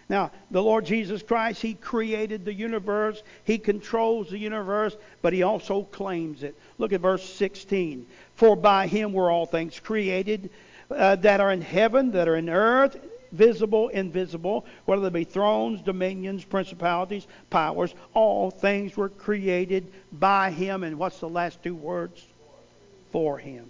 Now, 0.09 0.31
the 0.49 0.63
Lord 0.63 0.85
Jesus 0.85 1.21
Christ, 1.21 1.61
He 1.61 1.73
created 1.73 2.43
the 2.43 2.53
universe. 2.53 3.21
He 3.43 3.57
controls 3.57 4.29
the 4.29 4.37
universe, 4.37 4.95
but 5.21 5.33
He 5.33 5.43
also 5.43 5.83
claims 5.83 6.43
it. 6.43 6.55
Look 6.77 6.93
at 6.93 7.01
verse 7.01 7.23
16. 7.23 8.05
For 8.35 8.55
by 8.55 8.87
Him 8.87 9.13
were 9.13 9.29
all 9.29 9.45
things 9.45 9.79
created 9.79 10.49
uh, 10.89 11.17
that 11.17 11.39
are 11.39 11.51
in 11.51 11.61
heaven, 11.61 12.11
that 12.11 12.27
are 12.27 12.35
in 12.35 12.49
earth, 12.49 12.97
visible, 13.31 13.89
invisible, 13.89 14.65
whether 14.85 15.09
they 15.09 15.19
be 15.19 15.23
thrones, 15.23 15.81
dominions, 15.81 16.43
principalities, 16.43 17.27
powers. 17.49 17.93
All 18.13 18.51
things 18.51 18.97
were 18.97 19.09
created 19.09 19.91
by 20.11 20.51
Him. 20.51 20.83
And 20.83 20.97
what's 20.97 21.19
the 21.19 21.29
last 21.29 21.63
two 21.63 21.75
words? 21.75 22.25
For 23.11 23.37
Him. 23.37 23.69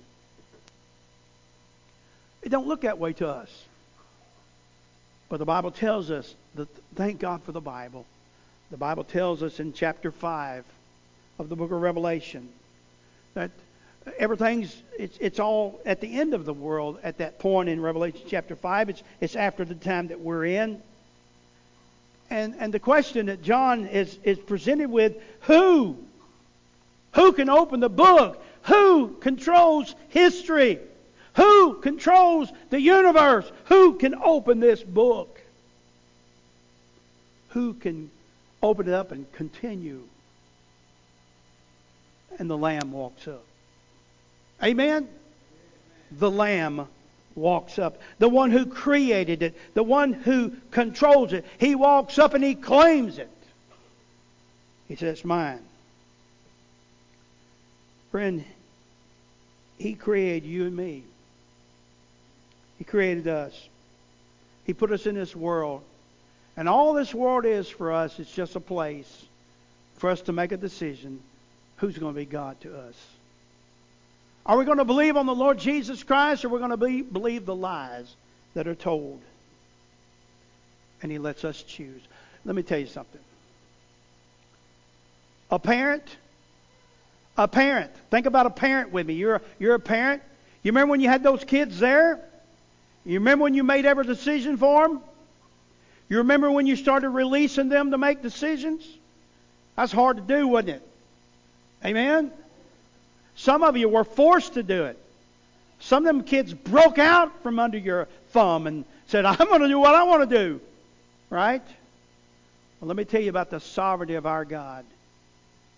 It 2.42 2.50
don't 2.50 2.68
look 2.68 2.82
that 2.82 2.98
way 2.98 3.14
to 3.14 3.28
us. 3.28 3.66
But 5.30 5.38
the 5.38 5.46
Bible 5.46 5.72
tells 5.72 6.12
us 6.12 6.36
that, 6.56 6.68
thank 6.96 7.20
God 7.20 7.42
for 7.44 7.52
the 7.52 7.62
Bible. 7.62 8.06
The 8.70 8.78
Bible 8.78 9.04
tells 9.04 9.44
us 9.44 9.60
in 9.60 9.74
chapter 9.74 10.12
5 10.12 10.66
of 11.40 11.50
the 11.50 11.56
book 11.56 11.72
of 11.72 11.82
Revelation 11.82 12.50
that 13.34 13.52
everything's 14.18 14.82
it's, 14.98 15.18
it's 15.20 15.40
all 15.40 15.80
at 15.86 16.02
the 16.02 16.20
end 16.20 16.34
of 16.34 16.46
the 16.46 16.54
world 16.54 17.00
at 17.04 17.18
that 17.20 17.40
point 17.40 17.70
in 17.70 17.82
Revelation 17.82 18.22
chapter 18.28 18.56
5. 18.56 18.90
It's, 18.90 19.04
it's 19.20 19.36
after 19.36 19.66
the 19.66 19.76
time 19.76 20.08
that 20.08 20.20
we're 20.20 20.46
in. 20.46 20.82
And, 22.30 22.56
and 22.60 22.74
the 22.74 22.80
question 22.80 23.26
that 23.26 23.42
John 23.42 23.86
is, 23.88 24.18
is 24.24 24.40
presented 24.40 24.90
with 24.90 25.16
who? 25.42 25.98
Who 27.14 27.34
can 27.34 27.50
open 27.50 27.82
the 27.82 27.90
book? 27.90 28.42
Who 28.64 29.16
controls 29.20 29.94
history? 30.10 30.80
Who 31.36 31.82
controls 31.82 32.50
the 32.70 32.80
universe? 32.80 33.52
Who 33.66 33.96
can 33.96 34.16
open 34.16 34.60
this 34.60 34.82
book? 34.82 35.42
Who 37.50 37.74
can 37.74 38.10
open 38.64 38.88
it 38.88 38.94
up 38.94 39.12
and 39.12 39.30
continue? 39.34 40.04
And 42.40 42.50
the 42.50 42.58
Lamb 42.58 42.92
walks 42.92 43.28
up. 43.28 43.44
Amen? 44.64 45.08
The 46.12 46.30
Lamb 46.30 46.88
walks 47.36 47.80
up. 47.80 48.02
The 48.20 48.30
one 48.30 48.52
who 48.52 48.66
created 48.66 49.44
it, 49.44 49.58
the 49.74 49.84
one 49.84 50.14
who 50.14 50.54
controls 50.72 51.34
it. 51.34 51.46
He 51.58 51.76
walks 51.76 52.20
up 52.20 52.34
and 52.34 52.44
he 52.44 52.56
claims 52.56 53.18
it. 53.18 53.30
He 54.88 54.96
says, 54.96 55.20
It's 55.20 55.26
mine. 55.26 55.62
Friend, 58.12 58.44
he 59.78 59.94
created 59.94 60.48
you 60.48 60.66
and 60.66 60.76
me. 60.76 61.04
He 62.78 62.84
created 62.84 63.28
us. 63.28 63.70
He 64.66 64.74
put 64.74 64.92
us 64.92 65.06
in 65.06 65.16
this 65.16 65.36
world. 65.36 65.82
And 66.58 66.68
all 66.68 66.94
this 66.94 67.14
world 67.14 67.46
is 67.46 67.70
for 67.70 67.94
us 67.94 68.20
is 68.20 68.30
just 68.30 68.56
a 68.56 68.60
place 68.60 69.26
for 69.96 70.10
us 70.10 70.22
to 70.24 70.34
make 70.34 70.52
a 70.52 70.58
decision 70.58 71.22
who's 71.78 71.98
going 71.98 72.14
to 72.14 72.20
be 72.20 72.26
God 72.26 72.60
to 72.62 72.78
us. 72.78 72.96
Are 74.46 74.58
we 74.58 74.66
going 74.66 74.80
to 74.80 74.86
believe 74.86 75.18
on 75.18 75.26
the 75.26 75.36
Lord 75.36 75.60
Jesus 75.60 76.04
Christ 76.04 76.44
or 76.44 76.48
are 76.48 76.52
we 76.52 76.60
going 76.60 76.72
to 76.72 76.78
be, 76.78 77.02
believe 77.02 77.46
the 77.46 77.56
lies 77.56 78.16
that 78.54 78.68
are 78.68 78.76
told? 78.76 79.22
And 81.02 81.12
He 81.12 81.20
lets 81.20 81.46
us 81.46 81.62
choose. 81.64 82.02
Let 82.46 82.56
me 82.56 82.64
tell 82.64 82.80
you 82.80 82.88
something. 82.88 83.22
A 85.52 85.60
parent, 85.60 86.04
a 87.38 87.48
parent, 87.48 87.92
think 88.10 88.26
about 88.26 88.46
a 88.46 88.50
parent 88.50 88.92
with 88.92 89.06
me. 89.06 89.16
You're 89.16 89.42
you're 89.60 89.76
a 89.76 89.80
parent. 89.80 90.24
You 90.64 90.72
remember 90.72 90.92
when 90.92 91.02
you 91.02 91.10
had 91.10 91.24
those 91.24 91.44
kids 91.44 91.80
there? 91.80 92.20
You 93.06 93.16
remember 93.16 93.44
when 93.44 93.54
you 93.54 93.64
made 93.64 93.86
every 93.86 94.06
decision 94.06 94.58
for 94.58 94.88
them? 94.88 95.02
You 96.08 96.20
remember 96.20 96.52
when 96.52 96.68
you 96.68 96.76
started 96.76 97.10
releasing 97.10 97.70
them 97.70 97.92
to 97.92 97.98
make 97.98 98.22
decisions? 98.22 98.88
That's 99.76 99.92
hard 99.92 100.18
to 100.18 100.24
do, 100.24 100.48
wasn't 100.48 100.70
it? 100.70 100.88
Amen? 101.84 102.32
Some 103.36 103.64
of 103.64 103.78
you 103.78 103.90
were 103.90 104.04
forced 104.04 104.54
to 104.54 104.64
do 104.64 104.86
it. 104.86 104.98
Some 105.80 106.06
of 106.06 106.16
them 106.16 106.24
kids 106.24 106.54
broke 106.54 107.00
out 107.00 107.42
from 107.42 107.60
under 107.60 107.78
your 107.78 108.08
thumb 108.30 108.68
and 108.68 108.86
said, 109.08 109.26
I'm 109.26 109.48
going 109.48 109.62
to 109.62 109.68
do 109.68 109.80
what 109.80 109.96
I 109.96 110.04
want 110.04 110.30
to 110.30 110.38
do. 110.38 110.62
Right? 111.30 111.64
Well, 112.80 112.88
let 112.88 112.98
me 112.98 113.06
tell 113.06 113.22
you 113.22 113.30
about 113.30 113.50
the 113.50 113.60
sovereignty 113.60 114.16
of 114.16 114.26
our 114.26 114.46
God. 114.46 114.86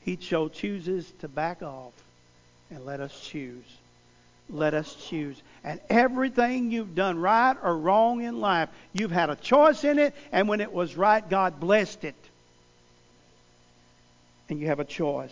He 0.01 0.17
so 0.21 0.49
chooses 0.49 1.11
to 1.19 1.27
back 1.27 1.61
off 1.61 1.93
and 2.69 2.85
let 2.85 2.99
us 2.99 3.17
choose. 3.21 3.63
Let 4.49 4.73
us 4.73 4.95
choose. 5.07 5.41
And 5.63 5.79
everything 5.89 6.71
you've 6.71 6.95
done 6.95 7.19
right 7.19 7.55
or 7.63 7.77
wrong 7.77 8.21
in 8.21 8.41
life, 8.41 8.69
you've 8.91 9.11
had 9.11 9.29
a 9.29 9.35
choice 9.35 9.83
in 9.83 9.99
it, 9.99 10.13
and 10.31 10.49
when 10.49 10.59
it 10.59 10.73
was 10.73 10.97
right, 10.97 11.27
God 11.27 11.59
blessed 11.59 12.03
it. 12.03 12.15
And 14.49 14.59
you 14.59 14.67
have 14.67 14.81
a 14.81 14.85
choice. 14.85 15.31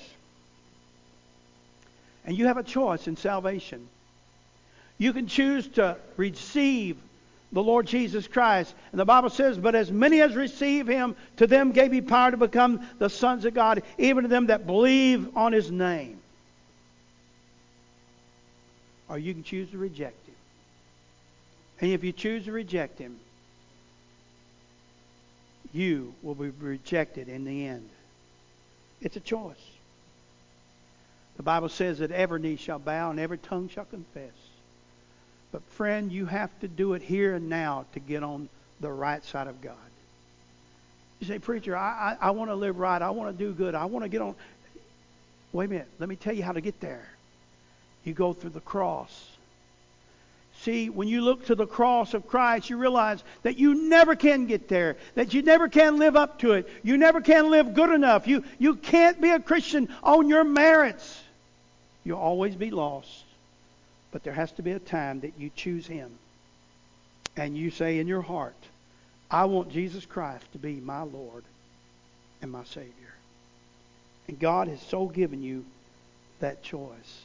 And 2.25 2.37
you 2.37 2.47
have 2.47 2.57
a 2.57 2.63
choice 2.63 3.07
in 3.07 3.15
salvation. 3.15 3.87
You 4.97 5.13
can 5.13 5.27
choose 5.27 5.67
to 5.69 5.97
receive 6.17 6.97
the 7.51 7.63
Lord 7.63 7.87
Jesus 7.87 8.27
Christ. 8.27 8.73
And 8.91 8.99
the 8.99 9.05
Bible 9.05 9.29
says, 9.29 9.57
But 9.57 9.75
as 9.75 9.91
many 9.91 10.21
as 10.21 10.35
receive 10.35 10.87
him, 10.87 11.15
to 11.37 11.47
them 11.47 11.71
gave 11.71 11.91
he 11.91 12.01
power 12.01 12.31
to 12.31 12.37
become 12.37 12.87
the 12.99 13.09
sons 13.09 13.45
of 13.45 13.53
God, 13.53 13.83
even 13.97 14.23
to 14.23 14.27
them 14.27 14.47
that 14.47 14.65
believe 14.65 15.35
on 15.35 15.51
his 15.51 15.71
name 15.71 16.21
or 19.11 19.17
you 19.17 19.33
can 19.33 19.43
choose 19.43 19.69
to 19.71 19.77
reject 19.77 20.25
him. 20.25 20.35
And 21.81 21.91
if 21.91 22.01
you 22.01 22.13
choose 22.13 22.45
to 22.45 22.53
reject 22.53 22.97
him, 22.97 23.19
you 25.73 26.13
will 26.23 26.35
be 26.35 26.49
rejected 26.49 27.27
in 27.27 27.43
the 27.43 27.67
end. 27.67 27.89
It's 29.01 29.17
a 29.17 29.19
choice. 29.19 29.57
The 31.37 31.43
Bible 31.43 31.69
says 31.69 31.99
that 31.99 32.11
every 32.11 32.39
knee 32.39 32.55
shall 32.55 32.79
bow 32.79 33.11
and 33.11 33.19
every 33.19 33.37
tongue 33.37 33.69
shall 33.69 33.85
confess. 33.85 34.33
But, 35.51 35.63
friend, 35.71 36.11
you 36.11 36.25
have 36.25 36.57
to 36.59 36.67
do 36.67 36.93
it 36.93 37.01
here 37.01 37.35
and 37.35 37.49
now 37.49 37.85
to 37.93 37.99
get 37.99 38.23
on 38.23 38.47
the 38.79 38.91
right 38.91 39.23
side 39.23 39.47
of 39.47 39.61
God. 39.61 39.75
You 41.19 41.27
say, 41.27 41.39
Preacher, 41.39 41.75
I, 41.75 42.17
I, 42.21 42.27
I 42.27 42.31
want 42.31 42.49
to 42.49 42.55
live 42.55 42.79
right. 42.79 43.01
I 43.01 43.09
want 43.11 43.37
to 43.37 43.43
do 43.43 43.53
good. 43.53 43.75
I 43.75 43.85
want 43.85 44.03
to 44.03 44.09
get 44.09 44.21
on. 44.21 44.35
Wait 45.51 45.65
a 45.65 45.67
minute. 45.67 45.87
Let 45.99 46.09
me 46.09 46.15
tell 46.15 46.33
you 46.33 46.43
how 46.43 46.53
to 46.53 46.61
get 46.61 46.79
there 46.79 47.07
you 48.03 48.13
go 48.13 48.33
through 48.33 48.51
the 48.51 48.61
cross. 48.61 49.27
See, 50.61 50.89
when 50.89 51.07
you 51.07 51.21
look 51.21 51.45
to 51.47 51.55
the 51.55 51.65
cross 51.65 52.13
of 52.13 52.27
Christ, 52.27 52.69
you 52.69 52.77
realize 52.77 53.23
that 53.43 53.57
you 53.57 53.89
never 53.89 54.15
can 54.15 54.45
get 54.45 54.67
there, 54.67 54.97
that 55.15 55.33
you 55.33 55.41
never 55.41 55.67
can 55.69 55.97
live 55.97 56.15
up 56.15 56.39
to 56.39 56.53
it. 56.53 56.69
You 56.83 56.97
never 56.97 57.21
can 57.21 57.49
live 57.49 57.73
good 57.73 57.89
enough. 57.89 58.27
You, 58.27 58.43
you 58.59 58.75
can't 58.75 59.19
be 59.19 59.29
a 59.29 59.39
Christian 59.39 59.89
on 60.03 60.27
your 60.29 60.43
merits. 60.43 61.20
You'll 62.03 62.19
always 62.19 62.55
be 62.55 62.71
lost. 62.71 63.25
But 64.11 64.23
there 64.23 64.33
has 64.33 64.51
to 64.53 64.61
be 64.61 64.71
a 64.71 64.79
time 64.79 65.21
that 65.21 65.33
you 65.37 65.49
choose 65.55 65.87
Him. 65.87 66.11
And 67.37 67.57
you 67.57 67.71
say 67.71 67.99
in 67.99 68.07
your 68.07 68.21
heart, 68.21 68.55
I 69.29 69.45
want 69.45 69.69
Jesus 69.69 70.05
Christ 70.05 70.45
to 70.51 70.57
be 70.57 70.75
my 70.75 71.03
Lord 71.03 71.43
and 72.41 72.51
my 72.51 72.65
Savior. 72.65 72.91
And 74.27 74.37
God 74.37 74.67
has 74.67 74.81
so 74.81 75.07
given 75.07 75.41
you 75.41 75.65
that 76.39 76.63
choice. 76.63 77.21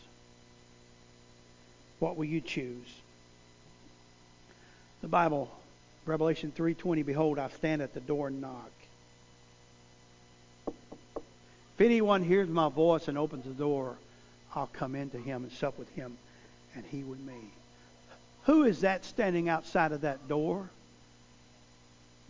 What 1.99 2.17
will 2.17 2.27
you 2.27 2.41
choose? 2.41 2.87
The 5.01 5.09
Bible, 5.09 5.51
Revelation 6.05 6.53
3:20, 6.57 7.05
behold, 7.05 7.39
I 7.39 7.49
stand 7.49 7.83
at 7.83 7.95
the 7.95 8.01
door 8.01 8.29
and 8.29 8.41
knock. 8.41 8.71
If 10.67 11.81
anyone 11.81 12.23
hears 12.23 12.49
my 12.49 12.69
voice 12.69 13.09
and 13.09 13.19
opens 13.19 13.45
the 13.45 13.51
door, 13.51 13.97
I'll 14.57 14.71
come 14.73 14.95
into 14.95 15.19
him 15.19 15.45
and 15.45 15.53
sup 15.53 15.79
with 15.79 15.95
him 15.95 16.17
and 16.75 16.85
he 16.87 17.03
with 17.03 17.21
me. 17.21 17.53
Who 18.45 18.65
is 18.65 18.81
that 18.81 19.05
standing 19.05 19.49
outside 19.51 19.93
of 19.93 20.01
that 20.01 20.29
door? 20.29 20.71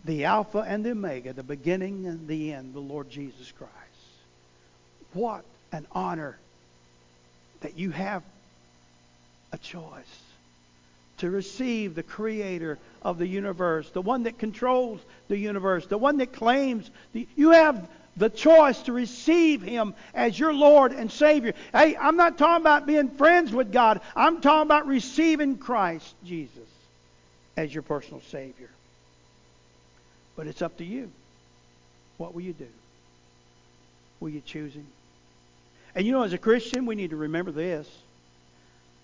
The 0.03 0.25
Alpha 0.25 0.59
and 0.59 0.85
the 0.85 0.91
Omega, 0.91 1.31
the 1.31 1.43
beginning 1.43 2.05
and 2.05 2.27
the 2.27 2.53
end, 2.53 2.73
the 2.73 2.79
Lord 2.79 3.09
Jesus 3.09 3.51
Christ. 3.57 3.73
What 5.13 5.45
an 5.71 5.87
honor 5.93 6.37
that 7.61 7.77
you 7.77 7.91
have 7.91 8.23
a 9.53 9.57
choice 9.57 10.21
to 11.19 11.29
receive 11.29 11.95
the 11.95 12.03
creator 12.03 12.77
of 13.01 13.17
the 13.17 13.27
universe, 13.27 13.89
the 13.91 14.01
one 14.01 14.23
that 14.23 14.37
controls 14.37 14.99
the 15.29 15.37
universe, 15.37 15.87
the 15.87 15.97
one 15.97 16.17
that 16.17 16.33
claims 16.33 16.91
the, 17.13 17.27
you 17.35 17.51
have 17.51 17.87
the 18.17 18.29
choice 18.29 18.81
to 18.83 18.93
receive 18.93 19.61
Him 19.61 19.93
as 20.13 20.37
your 20.37 20.53
Lord 20.53 20.91
and 20.91 21.11
Savior. 21.11 21.53
Hey, 21.71 21.95
I'm 21.95 22.17
not 22.17 22.37
talking 22.37 22.61
about 22.61 22.85
being 22.85 23.09
friends 23.09 23.51
with 23.51 23.71
God. 23.71 24.01
I'm 24.15 24.41
talking 24.41 24.63
about 24.63 24.87
receiving 24.87 25.57
Christ 25.57 26.13
Jesus 26.25 26.67
as 27.55 27.73
your 27.73 27.83
personal 27.83 28.21
Savior. 28.29 28.69
But 30.35 30.47
it's 30.47 30.61
up 30.61 30.77
to 30.77 30.85
you. 30.85 31.09
What 32.17 32.33
will 32.33 32.41
you 32.41 32.53
do? 32.53 32.67
Will 34.19 34.29
you 34.29 34.41
choose 34.41 34.73
Him? 34.73 34.87
And 35.95 36.05
you 36.05 36.11
know, 36.11 36.23
as 36.23 36.33
a 36.33 36.37
Christian, 36.37 36.85
we 36.85 36.95
need 36.95 37.11
to 37.11 37.15
remember 37.15 37.51
this. 37.51 37.87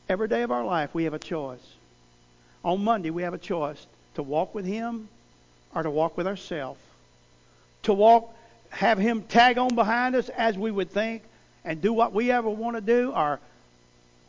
Every 0.10 0.28
day 0.28 0.42
of 0.42 0.52
our 0.52 0.66
life, 0.66 0.94
we 0.94 1.06
have 1.06 1.14
a 1.14 1.20
choice. 1.20 1.66
On 2.64 2.84
Monday, 2.84 3.10
we 3.10 3.24
have 3.24 3.34
a 3.34 3.40
choice 3.40 3.86
to 4.16 4.24
walk 4.24 4.54
with 4.54 4.66
Him 4.66 5.08
or 5.74 5.84
to 5.84 5.90
walk 5.90 6.18
with 6.18 6.28
ourselves. 6.28 6.80
To 7.84 7.94
walk, 7.94 8.34
have 8.74 8.98
Him 8.98 9.24
tag 9.24 9.58
on 9.58 9.76
behind 9.76 10.16
us 10.16 10.30
as 10.30 10.58
we 10.58 10.72
would 10.72 10.92
think 10.92 11.24
and 11.64 11.82
do 11.82 11.94
what 11.94 12.14
we 12.14 12.32
ever 12.32 12.50
want 12.50 12.76
to 12.76 12.82
do, 12.82 13.12
or 13.12 13.40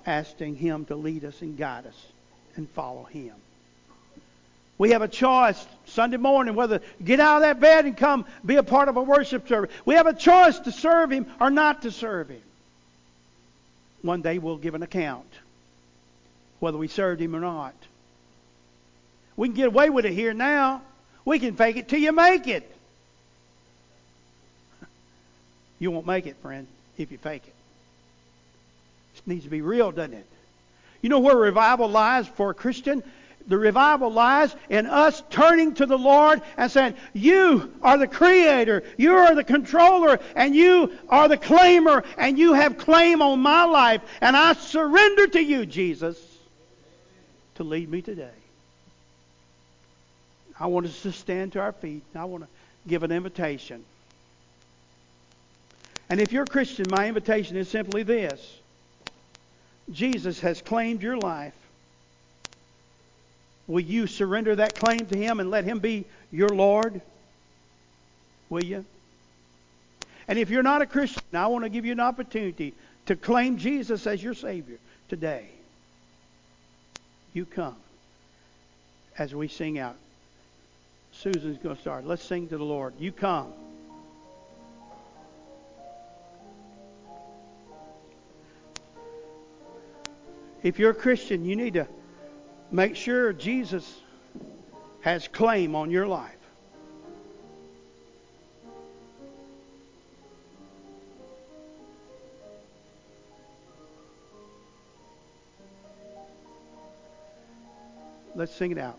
asking 0.07 0.57
Him 0.57 0.85
to 0.87 0.97
lead 0.97 1.25
us 1.25 1.41
and 1.43 1.57
guide 1.57 1.87
us 1.87 2.07
and 2.57 2.69
follow 2.71 3.05
Him. 3.05 3.35
We 4.77 4.91
have 4.91 5.03
a 5.03 5.09
choice 5.09 5.65
Sunday 5.87 6.17
morning 6.17 6.55
whether 6.55 6.81
get 7.03 7.21
out 7.21 7.37
of 7.37 7.43
that 7.43 7.61
bed 7.61 7.87
and 7.87 7.97
come 7.97 8.25
be 8.45 8.57
a 8.57 8.63
part 8.63 8.89
of 8.89 8.97
a 8.97 9.03
worship 9.03 9.49
service. 9.49 9.71
We 9.85 9.95
have 9.95 10.07
a 10.07 10.15
choice 10.15 10.59
to 10.61 10.73
serve 10.73 11.11
Him 11.11 11.27
or 11.41 11.51
not 11.51 11.83
to 11.83 11.91
serve 11.91 12.29
Him. 12.29 12.43
One 14.03 14.21
day 14.21 14.39
we'll 14.39 14.59
give 14.59 14.75
an 14.75 14.83
account 14.83 15.27
whether 16.61 16.77
we 16.77 16.89
served 16.89 17.21
Him 17.21 17.35
or 17.35 17.41
not. 17.41 17.75
We 19.37 19.49
can 19.49 19.57
get 19.57 19.67
away 19.69 19.91
with 19.91 20.05
it 20.05 20.13
here 20.13 20.35
now. 20.35 20.83
We 21.25 21.39
can 21.39 21.57
fake 21.57 21.77
it 21.77 21.89
till 21.89 22.01
you 22.01 22.13
make 22.13 22.47
it. 22.47 22.74
You 25.79 25.91
won't 25.91 26.07
make 26.07 26.27
it, 26.27 26.37
friend, 26.43 26.67
if 26.99 27.11
you 27.11 27.19
fake 27.19 27.43
it. 27.47 27.55
It 29.17 29.27
needs 29.27 29.45
to 29.45 29.51
be 29.51 29.61
real, 29.61 29.93
doesn't 29.93 30.15
it? 30.15 30.27
You 31.03 31.09
know 31.09 31.21
where 31.21 31.37
revival 31.37 31.89
lies 31.89 32.27
for 32.27 32.51
a 32.51 32.55
Christian? 32.55 33.03
The 33.47 33.59
revival 33.59 34.11
lies 34.11 34.57
in 34.71 34.87
us 34.87 35.23
turning 35.29 35.75
to 35.75 35.87
the 35.87 35.99
Lord 35.99 36.41
and 36.57 36.71
saying, 36.71 36.95
You 37.13 37.75
are 37.83 37.99
the 37.99 38.09
creator, 38.09 38.83
you 38.97 39.15
are 39.15 39.35
the 39.35 39.45
controller, 39.45 40.19
and 40.35 40.55
you 40.55 40.93
are 41.11 41.29
the 41.29 41.37
claimer, 41.37 42.05
and 42.17 42.39
you 42.39 42.55
have 42.55 42.79
claim 42.79 43.21
on 43.21 43.41
my 43.41 43.65
life, 43.65 44.01
and 44.23 44.35
I 44.35 44.55
surrender 44.55 45.27
to 45.27 45.43
you, 45.43 45.67
Jesus, 45.67 46.19
to 47.57 47.65
lead 47.65 47.91
me 47.91 48.01
today. 48.01 48.31
I 50.59 50.69
want 50.69 50.87
us 50.87 51.03
to 51.03 51.13
stand 51.13 51.53
to 51.53 51.61
our 51.61 51.73
feet, 51.73 52.03
and 52.15 52.23
I 52.23 52.25
want 52.25 52.45
to 52.45 52.49
give 52.89 53.03
an 53.03 53.13
invitation. 53.13 53.85
And 56.09 56.21
if 56.21 56.33
you're 56.33 56.45
a 56.45 56.47
Christian, 56.47 56.89
my 56.91 57.09
invitation 57.09 57.57
is 57.57 57.69
simply 57.69 58.03
this 58.03 58.59
Jesus 59.91 60.41
has 60.41 60.63
claimed 60.63 61.03
your 61.03 61.17
life. 61.17 61.55
Will 63.67 63.81
you 63.81 64.07
surrender 64.07 64.57
that 64.57 64.75
claim 64.75 65.07
to 65.07 65.17
Him 65.17 65.41
and 65.41 65.51
let 65.51 65.65
Him 65.65 65.79
be 65.79 66.05
your 66.31 66.51
Lord? 66.51 67.01
Will 68.51 68.65
you? 68.65 68.85
And 70.29 70.39
if 70.39 70.51
you're 70.51 70.63
not 70.63 70.83
a 70.83 70.87
Christian, 70.87 71.23
I 71.33 71.47
want 71.47 71.65
to 71.65 71.69
give 71.69 71.85
you 71.85 71.93
an 71.93 72.01
opportunity 72.01 72.75
to 73.07 73.17
claim 73.17 73.59
Jesus 73.59 74.07
as 74.07 74.23
your 74.23 74.35
Savior 74.35 74.79
today. 75.09 75.47
You 77.33 77.45
come 77.45 77.77
as 79.19 79.35
we 79.35 79.49
sing 79.49 79.79
out. 79.79 79.97
Susan's 81.13 81.59
going 81.59 81.77
to 81.77 81.81
start. 81.81 82.07
Let's 82.07 82.25
sing 82.25 82.49
to 82.49 82.59
the 82.59 82.65
Lord. 82.65 82.95
You 82.99 83.13
come. 83.13 83.53
If 90.65 90.81
you're 90.81 90.91
a 90.91 90.95
Christian, 90.95 91.45
you 91.45 91.55
need 91.55 91.75
to 91.75 91.87
Make 92.75 92.97
sure 92.97 93.33
Jesus 93.33 94.01
has 95.03 95.29
claim 95.29 95.77
on 95.77 95.93
your 95.93 96.09
life. 96.09 96.33
Let's 108.35 108.53
sing 108.53 108.73
it 108.73 108.79
out. 108.79 108.99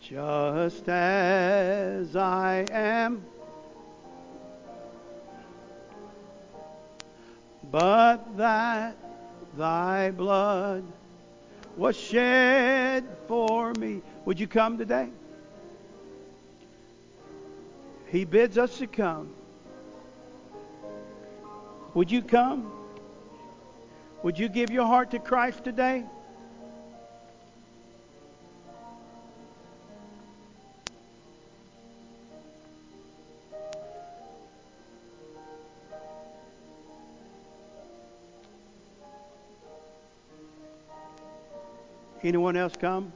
Just 0.00 0.88
as 0.88 2.16
I 2.16 2.66
am. 2.72 3.22
But 7.70 8.36
that 8.36 8.96
thy 9.56 10.10
blood 10.10 10.84
was 11.76 11.96
shed 11.96 13.04
for 13.26 13.72
me. 13.74 14.02
Would 14.24 14.40
you 14.40 14.46
come 14.46 14.78
today? 14.78 15.08
He 18.06 18.24
bids 18.24 18.56
us 18.56 18.78
to 18.78 18.86
come. 18.86 19.34
Would 21.94 22.10
you 22.10 22.22
come? 22.22 22.72
Would 24.22 24.38
you 24.38 24.48
give 24.48 24.70
your 24.70 24.86
heart 24.86 25.10
to 25.12 25.18
Christ 25.18 25.62
today? 25.64 26.04
Anyone 42.28 42.58
else 42.58 42.74
come? 42.78 43.10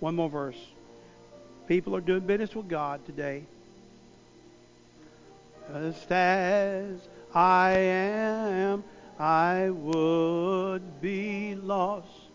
One 0.00 0.16
more 0.16 0.28
verse. 0.28 0.56
People 1.68 1.94
are 1.94 2.00
doing 2.00 2.18
business 2.26 2.52
with 2.52 2.68
God 2.68 3.06
today. 3.06 3.44
Just 5.72 6.10
as 6.10 6.98
I 7.32 7.70
am 7.70 8.82
I 9.18 9.70
would 9.70 11.00
be 11.00 11.54
lost, 11.54 12.30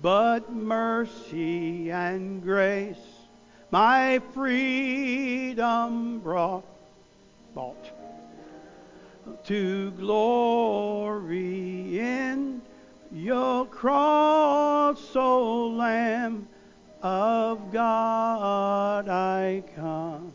but 0.00 0.52
mercy 0.52 1.90
and 1.90 2.42
grace 2.42 3.12
my 3.72 4.20
freedom 4.34 6.18
brought, 6.18 6.64
bought 7.54 7.90
to 9.46 9.90
glory 9.92 11.18
in 11.98 12.60
your 13.10 13.64
cross, 13.64 15.16
O 15.16 15.68
Lamb 15.68 16.46
of 17.02 17.72
God, 17.72 19.08
I 19.08 19.62
come. 19.74 20.34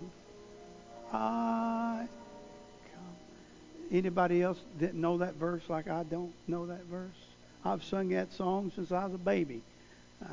Anybody 3.92 4.42
else 4.42 4.60
didn't 4.80 5.00
know 5.00 5.18
that 5.20 5.36
verse 5.36 5.64
like 5.70 5.88
I 5.88 6.04
don't 6.04 6.34
know 6.48 6.66
that 6.66 6.84
verse? 6.86 7.16
I've 7.64 7.84
sung 7.84 8.10
that 8.10 8.34
song 8.34 8.72
since 8.76 8.92
I 8.92 9.06
was 9.06 9.14
a 9.14 9.18
baby, 9.18 9.62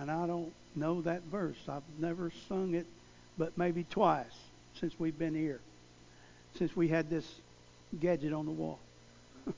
and 0.01 0.11
I 0.11 0.27
don't 0.27 0.53
know 0.75 1.03
that 1.03 1.23
verse. 1.31 1.57
I've 1.69 1.83
never 1.99 2.33
sung 2.49 2.75
it, 2.75 2.87
but 3.39 3.57
maybe 3.57 3.85
twice 3.91 4.25
since 4.81 4.99
we've 4.99 5.19
been 5.19 5.35
here, 5.35 5.61
since 6.59 6.77
we 6.77 6.89
had 6.89 7.11
this 7.11 7.29
gadget 8.01 8.33
on 8.33 8.47
the 8.47 8.53
wall. 8.53 8.79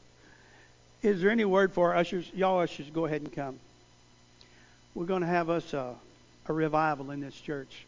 Is 1.02 1.20
there 1.20 1.30
any 1.30 1.44
word 1.44 1.72
for 1.72 1.92
our 1.92 1.96
ushers? 1.96 2.30
Y'all 2.34 2.60
ushers, 2.60 2.90
go 2.90 3.06
ahead 3.06 3.22
and 3.22 3.32
come. 3.32 3.58
We're 4.94 5.06
going 5.06 5.22
to 5.22 5.26
have 5.26 5.50
us 5.50 5.74
a, 5.74 5.94
a 6.48 6.52
revival 6.52 7.10
in 7.10 7.20
this 7.20 7.34
church. 7.34 7.86